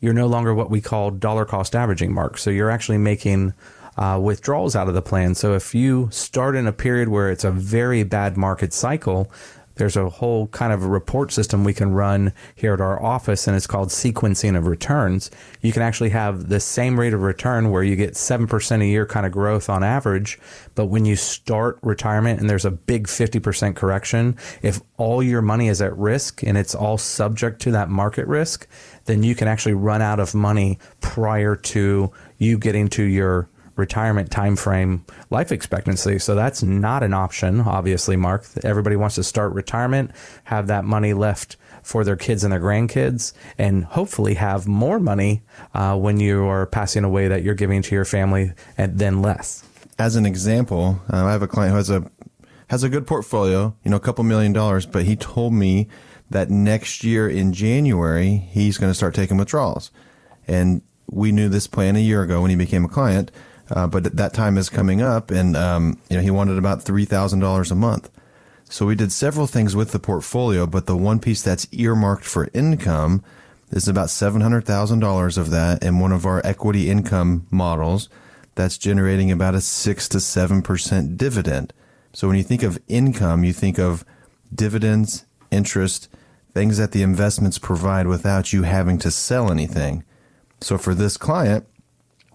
You're 0.00 0.12
no 0.12 0.26
longer 0.26 0.54
what 0.54 0.70
we 0.70 0.82
call 0.82 1.10
dollar 1.10 1.46
cost 1.46 1.74
averaging 1.74 2.12
mark. 2.12 2.36
So 2.36 2.50
you're 2.50 2.70
actually 2.70 2.98
making 2.98 3.54
uh, 3.96 4.20
withdrawals 4.22 4.76
out 4.76 4.88
of 4.88 4.94
the 4.94 5.00
plan. 5.00 5.34
So 5.34 5.54
if 5.54 5.74
you 5.74 6.08
start 6.12 6.54
in 6.56 6.66
a 6.66 6.72
period 6.72 7.08
where 7.08 7.30
it's 7.30 7.44
a 7.44 7.50
very 7.50 8.02
bad 8.02 8.36
market 8.36 8.74
cycle, 8.74 9.32
there's 9.76 9.96
a 9.96 10.08
whole 10.08 10.48
kind 10.48 10.72
of 10.72 10.82
a 10.82 10.88
report 10.88 11.32
system 11.32 11.64
we 11.64 11.74
can 11.74 11.92
run 11.92 12.32
here 12.54 12.74
at 12.74 12.80
our 12.80 13.02
office, 13.02 13.46
and 13.46 13.56
it's 13.56 13.66
called 13.66 13.88
sequencing 13.88 14.56
of 14.56 14.66
returns. 14.66 15.30
You 15.60 15.72
can 15.72 15.82
actually 15.82 16.10
have 16.10 16.48
the 16.48 16.60
same 16.60 16.98
rate 16.98 17.14
of 17.14 17.22
return 17.22 17.70
where 17.70 17.82
you 17.82 17.96
get 17.96 18.14
7% 18.14 18.82
a 18.82 18.86
year 18.86 19.06
kind 19.06 19.26
of 19.26 19.32
growth 19.32 19.70
on 19.70 19.84
average. 19.84 20.38
But 20.74 20.86
when 20.86 21.04
you 21.04 21.16
start 21.16 21.78
retirement 21.82 22.40
and 22.40 22.50
there's 22.50 22.64
a 22.64 22.70
big 22.70 23.06
50% 23.06 23.76
correction, 23.76 24.36
if 24.62 24.80
all 24.96 25.22
your 25.22 25.42
money 25.42 25.68
is 25.68 25.80
at 25.80 25.96
risk 25.96 26.42
and 26.42 26.58
it's 26.58 26.74
all 26.74 26.98
subject 26.98 27.60
to 27.62 27.70
that 27.72 27.88
market 27.88 28.26
risk, 28.26 28.66
then 29.04 29.22
you 29.22 29.34
can 29.34 29.48
actually 29.48 29.74
run 29.74 30.02
out 30.02 30.20
of 30.20 30.34
money 30.34 30.78
prior 31.00 31.54
to 31.54 32.10
you 32.38 32.58
getting 32.58 32.88
to 32.88 33.02
your 33.02 33.48
retirement 33.76 34.30
time 34.30 34.56
frame 34.56 35.04
life 35.30 35.52
expectancy. 35.52 36.18
So 36.18 36.34
that's 36.34 36.62
not 36.62 37.02
an 37.02 37.14
option, 37.14 37.60
obviously, 37.60 38.16
Mark. 38.16 38.44
Everybody 38.64 38.96
wants 38.96 39.14
to 39.16 39.22
start 39.22 39.52
retirement, 39.52 40.10
have 40.44 40.66
that 40.66 40.84
money 40.84 41.12
left 41.12 41.56
for 41.82 42.02
their 42.02 42.16
kids 42.16 42.42
and 42.42 42.52
their 42.52 42.60
grandkids, 42.60 43.32
and 43.58 43.84
hopefully 43.84 44.34
have 44.34 44.66
more 44.66 44.98
money 44.98 45.42
uh, 45.74 45.96
when 45.96 46.18
you 46.18 46.44
are 46.44 46.66
passing 46.66 47.04
away 47.04 47.28
that 47.28 47.42
you're 47.44 47.54
giving 47.54 47.82
to 47.82 47.94
your 47.94 48.04
family 48.04 48.52
and 48.76 48.98
then 48.98 49.22
less. 49.22 49.62
As 49.98 50.16
an 50.16 50.26
example, 50.26 51.00
uh, 51.12 51.24
I 51.24 51.32
have 51.32 51.42
a 51.42 51.48
client 51.48 51.70
who 51.70 51.76
has 51.76 51.90
a 51.90 52.10
has 52.68 52.82
a 52.82 52.88
good 52.88 53.06
portfolio, 53.06 53.76
you 53.84 53.90
know, 53.92 53.96
a 53.96 54.00
couple 54.00 54.24
million 54.24 54.52
dollars, 54.52 54.86
but 54.86 55.04
he 55.04 55.14
told 55.14 55.52
me 55.52 55.86
that 56.30 56.50
next 56.50 57.04
year 57.04 57.28
in 57.28 57.52
January 57.52 58.38
he's 58.50 58.76
going 58.78 58.90
to 58.90 58.94
start 58.94 59.14
taking 59.14 59.36
withdrawals. 59.36 59.92
And 60.48 60.82
we 61.08 61.30
knew 61.30 61.48
this 61.48 61.68
plan 61.68 61.94
a 61.94 62.00
year 62.00 62.22
ago 62.22 62.42
when 62.42 62.50
he 62.50 62.56
became 62.56 62.84
a 62.84 62.88
client. 62.88 63.30
Uh, 63.70 63.86
but 63.86 64.16
that 64.16 64.32
time 64.32 64.56
is 64.56 64.68
coming 64.68 65.02
up, 65.02 65.30
and 65.30 65.56
um, 65.56 65.98
you 66.08 66.16
know 66.16 66.22
he 66.22 66.30
wanted 66.30 66.58
about 66.58 66.82
three 66.82 67.04
thousand 67.04 67.40
dollars 67.40 67.70
a 67.70 67.74
month. 67.74 68.10
So 68.68 68.86
we 68.86 68.94
did 68.94 69.12
several 69.12 69.46
things 69.46 69.76
with 69.76 69.92
the 69.92 69.98
portfolio, 69.98 70.66
but 70.66 70.86
the 70.86 70.96
one 70.96 71.20
piece 71.20 71.42
that's 71.42 71.68
earmarked 71.72 72.24
for 72.24 72.48
income 72.52 73.22
is 73.70 73.88
about 73.88 74.10
seven 74.10 74.40
hundred 74.40 74.64
thousand 74.64 75.00
dollars 75.00 75.36
of 75.38 75.50
that 75.50 75.82
in 75.82 75.98
one 75.98 76.12
of 76.12 76.26
our 76.26 76.44
equity 76.44 76.90
income 76.90 77.46
models. 77.50 78.08
That's 78.54 78.78
generating 78.78 79.30
about 79.30 79.54
a 79.54 79.60
six 79.60 80.08
to 80.10 80.20
seven 80.20 80.62
percent 80.62 81.16
dividend. 81.16 81.72
So 82.12 82.28
when 82.28 82.36
you 82.36 82.42
think 82.42 82.62
of 82.62 82.78
income, 82.88 83.44
you 83.44 83.52
think 83.52 83.78
of 83.78 84.04
dividends, 84.54 85.26
interest, 85.50 86.08
things 86.54 86.78
that 86.78 86.92
the 86.92 87.02
investments 87.02 87.58
provide 87.58 88.06
without 88.06 88.52
you 88.52 88.62
having 88.62 88.96
to 88.98 89.10
sell 89.10 89.50
anything. 89.50 90.04
So 90.60 90.78
for 90.78 90.94
this 90.94 91.18
client, 91.18 91.66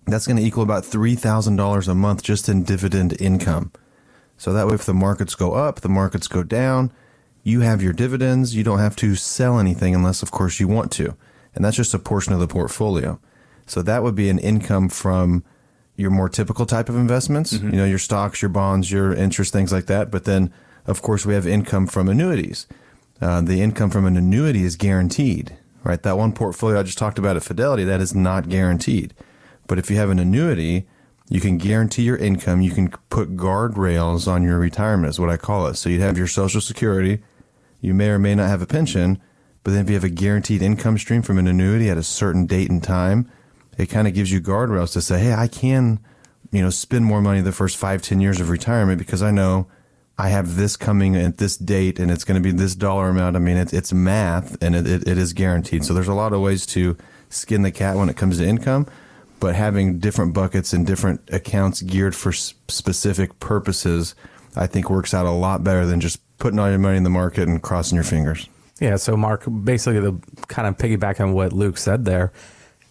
that's 0.08 0.28
going 0.28 0.38
to 0.38 0.44
equal 0.44 0.64
about 0.64 0.84
$3,000 0.84 1.88
a 1.88 1.96
month 1.96 2.24
just 2.24 2.50
in 2.50 2.64
dividend 2.64 3.20
income. 3.22 3.72
So 4.38 4.54
that 4.54 4.68
way, 4.68 4.74
if 4.74 4.86
the 4.86 4.94
markets 4.94 5.36
go 5.36 5.54
up, 5.54 5.82
the 5.82 5.90
markets 5.90 6.28
go 6.28 6.44
down, 6.44 6.92
you 7.44 7.62
have 7.62 7.82
your 7.82 7.94
dividends. 7.94 8.56
You 8.56 8.64
don't 8.64 8.80
have 8.80 8.96
to 8.98 9.16
sell 9.16 9.60
anything 9.60 9.96
unless, 9.96 10.24
of 10.24 10.32
course, 10.32 10.60
you 10.60 10.68
want 10.68 10.92
to. 10.94 11.16
And 11.56 11.64
that's 11.66 11.78
just 11.78 11.94
a 11.94 12.00
portion 12.00 12.34
of 12.34 12.40
the 12.40 12.48
portfolio. 12.48 13.20
So 13.66 13.82
that 13.82 14.04
would 14.04 14.16
be 14.16 14.30
an 14.30 14.40
income 14.40 14.90
from 14.90 15.44
your 15.96 16.12
more 16.12 16.30
typical 16.30 16.66
type 16.66 16.90
of 16.90 16.96
investments, 16.96 17.54
mm-hmm. 17.54 17.70
you 17.70 17.78
know, 17.78 17.86
your 17.86 18.00
stocks, 18.00 18.42
your 18.42 18.50
bonds, 18.50 18.92
your 18.92 19.14
interest, 19.14 19.54
things 19.54 19.72
like 19.72 19.86
that. 19.88 20.12
But 20.12 20.26
then, 20.26 20.52
of 20.88 21.02
course, 21.02 21.26
we 21.26 21.34
have 21.34 21.48
income 21.48 21.88
from 21.88 22.10
annuities. 22.10 22.68
Uh, 23.22 23.42
the 23.42 23.62
income 23.62 23.92
from 23.92 24.06
an 24.06 24.18
annuity 24.18 24.64
is 24.64 24.76
guaranteed, 24.76 25.56
right? 25.84 26.02
That 26.02 26.18
one 26.18 26.34
portfolio 26.34 26.80
I 26.80 26.84
just 26.84 26.98
talked 26.98 27.20
about 27.20 27.36
at 27.36 27.44
Fidelity, 27.44 27.84
that 27.84 28.02
is 28.02 28.16
not 28.16 28.50
guaranteed. 28.50 29.14
But 29.72 29.80
if 29.80 29.90
you 29.90 29.96
have 29.96 30.10
an 30.10 30.20
annuity, 30.20 30.86
you 31.30 31.40
can 31.40 31.58
guarantee 31.58 32.02
your 32.04 32.18
income. 32.18 32.60
You 32.60 32.72
can 32.72 32.90
put 33.10 33.38
guardrails 33.38 34.28
on 34.28 34.44
your 34.44 34.60
retirement, 34.60 35.12
is 35.12 35.18
what 35.18 35.30
I 35.30 35.38
call 35.38 35.68
it. 35.68 35.76
So 35.76 35.88
you'd 35.88 36.02
have 36.02 36.18
your 36.18 36.28
Social 36.28 36.60
Security. 36.60 37.24
You 37.80 37.94
may 37.94 38.10
or 38.10 38.20
may 38.20 38.36
not 38.36 38.50
have 38.50 38.62
a 38.62 38.66
pension, 38.66 39.22
But 39.64 39.72
then 39.72 39.84
if 39.84 39.90
you 39.90 39.96
have 39.96 40.04
a 40.04 40.10
guaranteed 40.10 40.62
income 40.62 40.98
stream 40.98 41.22
from 41.22 41.38
an 41.38 41.48
annuity 41.48 41.90
at 41.90 41.98
a 41.98 42.04
certain 42.04 42.46
date 42.46 42.70
and 42.70 42.84
time, 42.84 43.30
it 43.78 43.88
kind 43.88 44.08
of 44.08 44.14
gives 44.14 44.32
you 44.32 44.42
guardrails 44.42 44.94
to 44.94 45.02
say, 45.02 45.20
hey, 45.20 45.34
I 45.34 45.48
can, 45.48 46.00
you 46.52 46.62
know, 46.62 46.70
spend 46.70 47.06
more 47.06 47.22
money 47.22 47.42
the 47.42 47.52
first 47.52 47.78
five, 47.78 48.02
ten 48.02 48.20
years 48.20 48.40
of 48.40 48.50
retirement 48.50 48.98
because 48.98 49.22
I 49.22 49.32
know 49.32 49.68
I 50.18 50.30
have 50.30 50.56
this 50.56 50.76
coming 50.78 51.16
at 51.16 51.38
this 51.38 51.58
date 51.58 52.00
and 52.00 52.12
it's 52.12 52.24
going 52.24 52.42
to 52.42 52.44
be 52.44 52.56
this 52.56 52.76
dollar 52.76 53.10
amount. 53.10 53.36
I 53.36 53.40
mean, 53.40 53.58
it's, 53.58 53.74
it's 53.74 53.94
math 53.94 54.62
and 54.62 54.76
it, 54.76 54.88
it, 54.88 55.08
it 55.08 55.18
is 55.18 55.34
guaranteed. 55.34 55.86
So 55.86 55.94
there's 55.94 56.08
a 56.08 56.14
lot 56.14 56.34
of 56.34 56.42
ways 56.42 56.66
to 56.68 56.98
skin 57.30 57.62
the 57.62 57.72
cat 57.72 57.96
when 57.96 58.10
it 58.10 58.18
comes 58.18 58.40
to 58.40 58.46
income, 58.46 58.88
but 59.42 59.56
having 59.56 59.98
different 59.98 60.34
buckets 60.34 60.72
and 60.72 60.88
different 60.88 61.20
accounts 61.34 61.82
geared 61.82 62.16
for 62.16 62.30
s- 62.30 62.54
specific 62.70 63.40
purposes, 63.40 64.16
I 64.56 64.68
think 64.68 64.90
works 64.90 65.14
out 65.14 65.26
a 65.26 65.32
lot 65.32 65.64
better 65.64 65.86
than 65.86 66.00
just 66.00 66.22
putting 66.38 66.60
all 66.60 66.70
your 66.70 66.80
money 66.80 66.96
in 66.96 67.04
the 67.04 67.10
market 67.10 67.50
and 67.50 67.62
crossing 67.62 67.96
your 67.96 68.06
fingers. 68.06 68.48
Yeah. 68.80 68.96
So, 68.96 69.18
Mark, 69.18 69.46
basically, 69.64 70.00
the 70.00 70.18
kind 70.48 70.68
of 70.68 70.78
piggyback 70.78 71.20
on 71.20 71.34
what 71.34 71.54
Luke 71.54 71.78
said 71.78 72.06
there, 72.06 72.32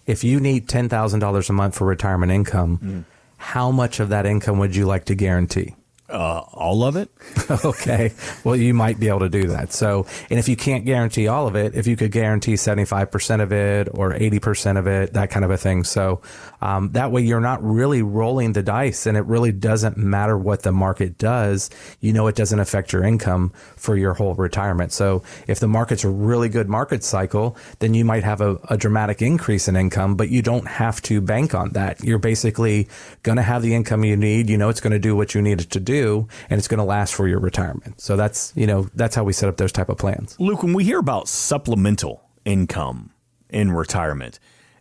if 0.06 0.24
you 0.24 0.40
need 0.40 0.68
$10,000 0.68 1.48
a 1.48 1.52
month 1.52 1.76
for 1.76 1.86
retirement 1.86 2.32
income, 2.32 2.78
mm. 2.78 3.04
how 3.36 3.70
much 3.70 4.00
of 4.00 4.08
that 4.08 4.26
income 4.26 4.58
would 4.58 4.74
you 4.74 4.86
like 4.86 5.04
to 5.06 5.14
guarantee? 5.14 5.76
Uh, 6.10 6.42
all 6.54 6.82
of 6.82 6.96
it? 6.96 7.08
okay. 7.64 8.12
Well, 8.42 8.56
you 8.56 8.74
might 8.74 8.98
be 8.98 9.06
able 9.06 9.20
to 9.20 9.28
do 9.28 9.46
that. 9.48 9.72
So, 9.72 10.06
and 10.28 10.40
if 10.40 10.48
you 10.48 10.56
can't 10.56 10.84
guarantee 10.84 11.28
all 11.28 11.46
of 11.46 11.54
it, 11.54 11.76
if 11.76 11.86
you 11.86 11.96
could 11.96 12.10
guarantee 12.10 12.54
75% 12.54 13.40
of 13.40 13.52
it 13.52 13.88
or 13.92 14.12
80% 14.12 14.76
of 14.76 14.88
it, 14.88 15.12
that 15.12 15.30
kind 15.30 15.44
of 15.44 15.52
a 15.52 15.56
thing. 15.56 15.84
So, 15.84 16.20
um, 16.62 16.90
that 16.92 17.12
way 17.12 17.22
you're 17.22 17.40
not 17.40 17.62
really 17.62 18.02
rolling 18.02 18.54
the 18.54 18.62
dice 18.62 19.06
and 19.06 19.16
it 19.16 19.24
really 19.26 19.52
doesn't 19.52 19.96
matter 19.96 20.36
what 20.36 20.62
the 20.62 20.72
market 20.72 21.16
does. 21.16 21.70
You 22.00 22.12
know, 22.12 22.26
it 22.26 22.34
doesn't 22.34 22.58
affect 22.58 22.92
your 22.92 23.04
income 23.04 23.52
for 23.76 23.96
your 23.96 24.14
whole 24.14 24.34
retirement. 24.34 24.92
So, 24.92 25.22
if 25.46 25.60
the 25.60 25.68
market's 25.68 26.02
a 26.02 26.10
really 26.10 26.48
good 26.48 26.68
market 26.68 27.04
cycle, 27.04 27.56
then 27.78 27.94
you 27.94 28.04
might 28.04 28.24
have 28.24 28.40
a, 28.40 28.58
a 28.68 28.76
dramatic 28.76 29.22
increase 29.22 29.68
in 29.68 29.76
income, 29.76 30.16
but 30.16 30.28
you 30.28 30.42
don't 30.42 30.66
have 30.66 31.00
to 31.02 31.20
bank 31.20 31.54
on 31.54 31.70
that. 31.70 32.02
You're 32.02 32.18
basically 32.18 32.88
going 33.22 33.36
to 33.36 33.42
have 33.42 33.62
the 33.62 33.74
income 33.76 34.04
you 34.04 34.16
need. 34.16 34.50
You 34.50 34.58
know, 34.58 34.70
it's 34.70 34.80
going 34.80 34.92
to 34.92 34.98
do 34.98 35.14
what 35.14 35.36
you 35.36 35.40
need 35.40 35.60
it 35.60 35.70
to 35.70 35.78
do 35.78 35.99
and 36.08 36.58
it's 36.58 36.68
going 36.68 36.78
to 36.78 36.84
last 36.84 37.14
for 37.14 37.28
your 37.28 37.40
retirement. 37.40 38.00
So 38.00 38.16
that's, 38.16 38.52
you 38.56 38.66
know, 38.66 38.88
that's 38.94 39.14
how 39.14 39.24
we 39.24 39.32
set 39.32 39.48
up 39.48 39.56
those 39.56 39.72
type 39.72 39.88
of 39.88 39.98
plans. 39.98 40.36
Luke, 40.38 40.62
when 40.62 40.72
we 40.72 40.84
hear 40.84 40.98
about 40.98 41.28
supplemental 41.28 42.22
income 42.44 43.10
in 43.48 43.72
retirement, 43.72 44.38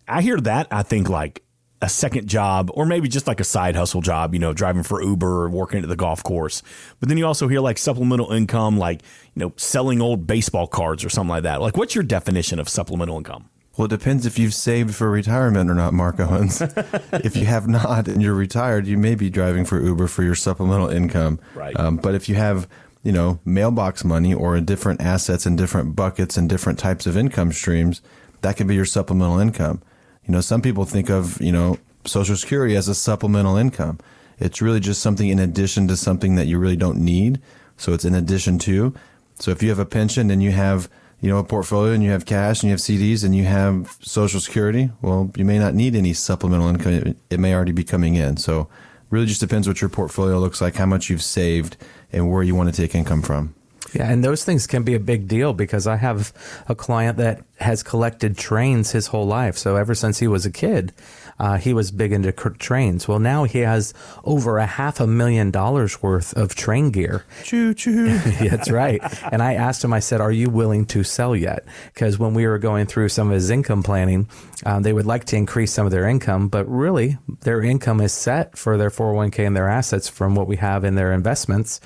I 0.08 0.22
hear 0.22 0.40
that, 0.42 0.68
I 0.72 0.84
think 0.84 1.10
like 1.10 1.44
a 1.82 1.90
second 1.90 2.28
job 2.28 2.70
or 2.74 2.86
maybe 2.86 3.08
just 3.08 3.28
like 3.28 3.40
a 3.40 3.44
side 3.46 3.76
hustle 3.76 4.02
job, 4.02 4.34
you 4.34 4.40
know, 4.40 4.54
driving 4.54 4.84
for 4.84 5.02
Uber 5.02 5.44
or 5.44 5.50
working 5.50 5.82
at 5.82 5.88
the 5.88 5.96
golf 5.96 6.24
course. 6.24 6.62
But 7.00 7.10
then 7.10 7.18
you 7.18 7.26
also 7.26 7.48
hear 7.48 7.62
like 7.62 7.78
supplemental 7.78 8.32
income, 8.32 8.78
like, 8.78 9.02
you 9.34 9.40
know, 9.40 9.54
selling 9.56 10.02
old 10.02 10.28
baseball 10.28 10.68
cards 10.68 11.06
or 11.06 11.10
something 11.10 11.30
like 11.30 11.44
that. 11.44 11.62
Like, 11.62 11.78
what's 11.78 11.96
your 11.96 12.04
definition 12.04 12.60
of 12.60 12.68
supplemental 12.68 13.18
income? 13.18 13.50
Well, 13.80 13.86
it 13.86 13.92
depends 13.92 14.26
if 14.26 14.38
you've 14.38 14.54
saved 14.54 14.94
for 14.94 15.10
retirement 15.10 15.70
or 15.70 15.74
not, 15.74 15.94
Mark 15.94 16.20
Owens. 16.20 16.62
if 17.14 17.38
you 17.38 17.46
have 17.46 17.66
not 17.70 18.10
and 18.10 18.22
you're 18.22 18.36
retired, 18.36 18.86
you 18.86 18.98
may 18.98 19.16
be 19.16 19.30
driving 19.30 19.64
for 19.64 19.82
Uber 19.82 20.08
for 20.08 20.22
your 20.22 20.36
supplemental 20.36 20.90
income. 20.90 21.40
Right. 21.56 21.80
Um, 21.80 21.96
but 21.96 22.14
if 22.14 22.28
you 22.28 22.36
have, 22.36 22.68
you 23.04 23.14
know, 23.14 23.40
mailbox 23.46 24.04
money 24.04 24.34
or 24.34 24.60
different 24.60 25.00
assets 25.00 25.46
and 25.46 25.58
different 25.58 25.96
buckets 25.96 26.36
and 26.36 26.50
different 26.50 26.78
types 26.78 27.08
of 27.08 27.16
income 27.16 27.54
streams, 27.54 28.02
that 28.42 28.58
can 28.58 28.68
be 28.68 28.76
your 28.76 28.84
supplemental 28.84 29.40
income. 29.40 29.82
You 30.28 30.34
know, 30.34 30.42
some 30.42 30.62
people 30.62 30.84
think 30.84 31.10
of, 31.10 31.40
you 31.40 31.54
know, 31.54 31.78
Social 32.04 32.36
Security 32.36 32.76
as 32.76 32.90
a 32.90 32.96
supplemental 32.96 33.56
income. 33.56 33.98
It's 34.40 34.62
really 34.62 34.82
just 34.82 35.02
something 35.02 35.30
in 35.30 35.40
addition 35.40 35.88
to 35.88 35.96
something 35.96 36.36
that 36.36 36.48
you 36.48 36.60
really 36.60 36.76
don't 36.76 36.98
need. 36.98 37.40
So 37.78 37.94
it's 37.94 38.04
in 38.04 38.14
addition 38.14 38.60
to. 38.60 38.94
So 39.36 39.52
if 39.52 39.64
you 39.64 39.70
have 39.70 39.80
a 39.80 39.86
pension 39.86 40.30
and 40.32 40.44
you 40.44 40.52
have 40.52 40.90
you 41.22 41.30
know, 41.30 41.38
a 41.38 41.44
portfolio 41.44 41.94
and 41.94 42.04
you 42.04 42.12
have 42.12 42.26
cash 42.26 42.62
and 42.62 42.70
you 42.70 42.72
have 42.72 42.80
CDs 42.80 43.24
and 43.24 43.36
you 43.36 43.44
have 43.44 43.98
social 44.02 44.40
security, 44.40 44.90
well, 45.02 45.32
you 45.36 45.44
may 45.44 45.60
not 45.60 45.74
need 45.74 45.96
any 45.96 46.14
supplemental 46.14 46.68
income. 46.68 47.16
It, 47.30 47.40
may 47.40 47.54
already 47.54 47.74
be 47.74 47.84
coming 47.84 48.16
in. 48.16 48.38
So 48.38 48.70
really 49.10 49.26
just 49.26 49.42
depends 49.42 49.68
what 49.68 49.82
your 49.82 49.90
portfolio 49.90 50.40
looks 50.40 50.62
like, 50.62 50.76
how 50.76 50.86
much 50.86 51.10
you've 51.10 51.24
saved 51.24 51.76
and 52.12 52.32
where 52.32 52.44
you 52.44 52.56
want 52.56 52.74
to 52.74 52.82
take 52.82 52.96
income 52.96 53.22
from. 53.22 53.54
Yeah, 53.94 54.10
and 54.12 54.24
those 54.24 54.44
things 54.44 54.68
can 54.68 54.84
be 54.84 54.94
a 54.94 55.00
big 55.00 55.28
deal 55.28 55.54
because 55.54 55.88
I 55.88 55.96
have 55.96 56.32
a 56.68 56.76
client 56.76 57.18
that 57.18 57.44
has 57.60 57.82
collected 57.82 58.38
trains 58.38 58.92
his 58.92 59.08
whole 59.08 59.26
life. 59.26 59.58
So 59.58 59.76
ever 59.76 59.96
since 59.96 60.20
he 60.20 60.28
was 60.28 60.46
a 60.46 60.52
kid, 60.52 60.94
uh, 61.39 61.58
he 61.58 61.74
was 61.74 61.91
big 61.91 62.12
into 62.12 62.31
cr- 62.31 62.50
trains. 62.50 63.08
Well, 63.08 63.19
now 63.19 63.46
he 63.46 63.60
has 63.60 63.93
over 64.24 64.58
a 64.58 64.65
half 64.65 65.00
a 65.00 65.08
million 65.08 65.51
dollars 65.51 66.01
worth 66.01 66.36
of 66.38 66.55
train 66.55 66.91
gear. 66.91 67.25
Choo 67.43 67.74
choo. 67.74 68.17
that's 68.50 68.69
right. 68.69 69.01
And 69.31 69.41
I 69.41 69.53
asked 69.53 69.84
him, 69.84 69.93
I 69.93 70.00
said, 70.00 70.22
Are 70.22 70.31
you 70.31 70.50
willing 70.50 70.86
to 70.88 71.03
sell 71.03 71.36
yet? 71.36 71.65
Because 71.93 72.19
when 72.19 72.34
we 72.34 72.46
were 72.46 72.60
going 72.60 72.86
through 72.86 73.10
some 73.10 73.27
of 73.27 73.34
his 73.34 73.50
income 73.50 73.84
planning, 73.84 74.27
um, 74.65 74.84
they 74.84 74.93
would 74.93 75.05
like 75.05 75.25
to 75.25 75.38
increase 75.38 75.72
some 75.72 75.86
of 75.86 75.91
their 75.91 76.08
income, 76.08 76.50
but 76.50 76.65
really 76.65 77.17
their 77.41 77.62
income 77.62 78.01
is 78.01 78.13
set 78.13 78.58
for 78.58 78.77
their 78.77 78.89
401k 78.89 79.48
and 79.48 79.55
their 79.55 79.69
assets 79.69 80.10
from 80.10 80.36
what 80.36 80.48
we 80.48 80.58
have 80.58 80.84
in 80.84 80.96
their 80.96 81.13
investments. 81.13 81.79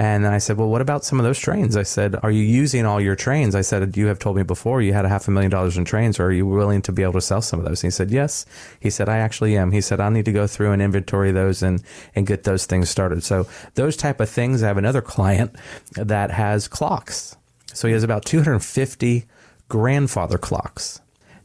And 0.00 0.24
then 0.24 0.32
I 0.32 0.38
said, 0.38 0.56
Well, 0.56 0.68
what 0.68 0.80
about 0.80 1.04
some 1.04 1.18
of 1.20 1.24
those 1.24 1.38
trains? 1.38 1.76
I 1.76 1.82
said, 1.82 2.16
Are 2.22 2.30
you 2.30 2.42
using 2.42 2.86
all 2.86 3.02
your 3.02 3.16
trains? 3.16 3.54
I 3.54 3.60
said, 3.60 3.98
You 3.98 4.06
have 4.06 4.18
told 4.18 4.36
me 4.36 4.42
before 4.42 4.80
you 4.80 4.94
had 4.94 5.04
a 5.04 5.10
half 5.10 5.28
a 5.28 5.30
million 5.30 5.50
dollars 5.50 5.76
in 5.76 5.84
trains. 5.84 6.18
Or 6.18 6.26
are 6.26 6.32
you 6.32 6.46
willing 6.46 6.80
to 6.82 6.92
be 6.92 7.02
able 7.02 7.14
to 7.14 7.20
sell 7.20 7.42
some 7.42 7.58
of 7.58 7.66
those? 7.66 7.82
And 7.82 7.92
he 7.92 7.94
said, 7.94 8.10
Yes. 8.10 8.46
He 8.80 8.88
said, 8.88 8.99
I 9.08 9.18
actually 9.18 9.56
am. 9.56 9.72
He 9.72 9.80
said, 9.80 10.00
I 10.00 10.08
need 10.08 10.24
to 10.26 10.32
go 10.32 10.46
through 10.46 10.72
and 10.72 10.82
inventory 10.82 11.32
those 11.32 11.62
and, 11.62 11.82
and 12.14 12.26
get 12.26 12.44
those 12.44 12.66
things 12.66 12.90
started. 12.90 13.22
So 13.22 13.46
those 13.74 13.96
type 13.96 14.20
of 14.20 14.28
things. 14.28 14.62
I 14.62 14.68
have 14.68 14.78
another 14.78 15.02
client 15.02 15.56
that 15.92 16.30
has 16.30 16.68
clocks. 16.68 17.36
So 17.72 17.88
he 17.88 17.94
has 17.94 18.02
about 18.02 18.24
250 18.24 19.26
grandfather 19.68 20.38
clocks. 20.38 21.00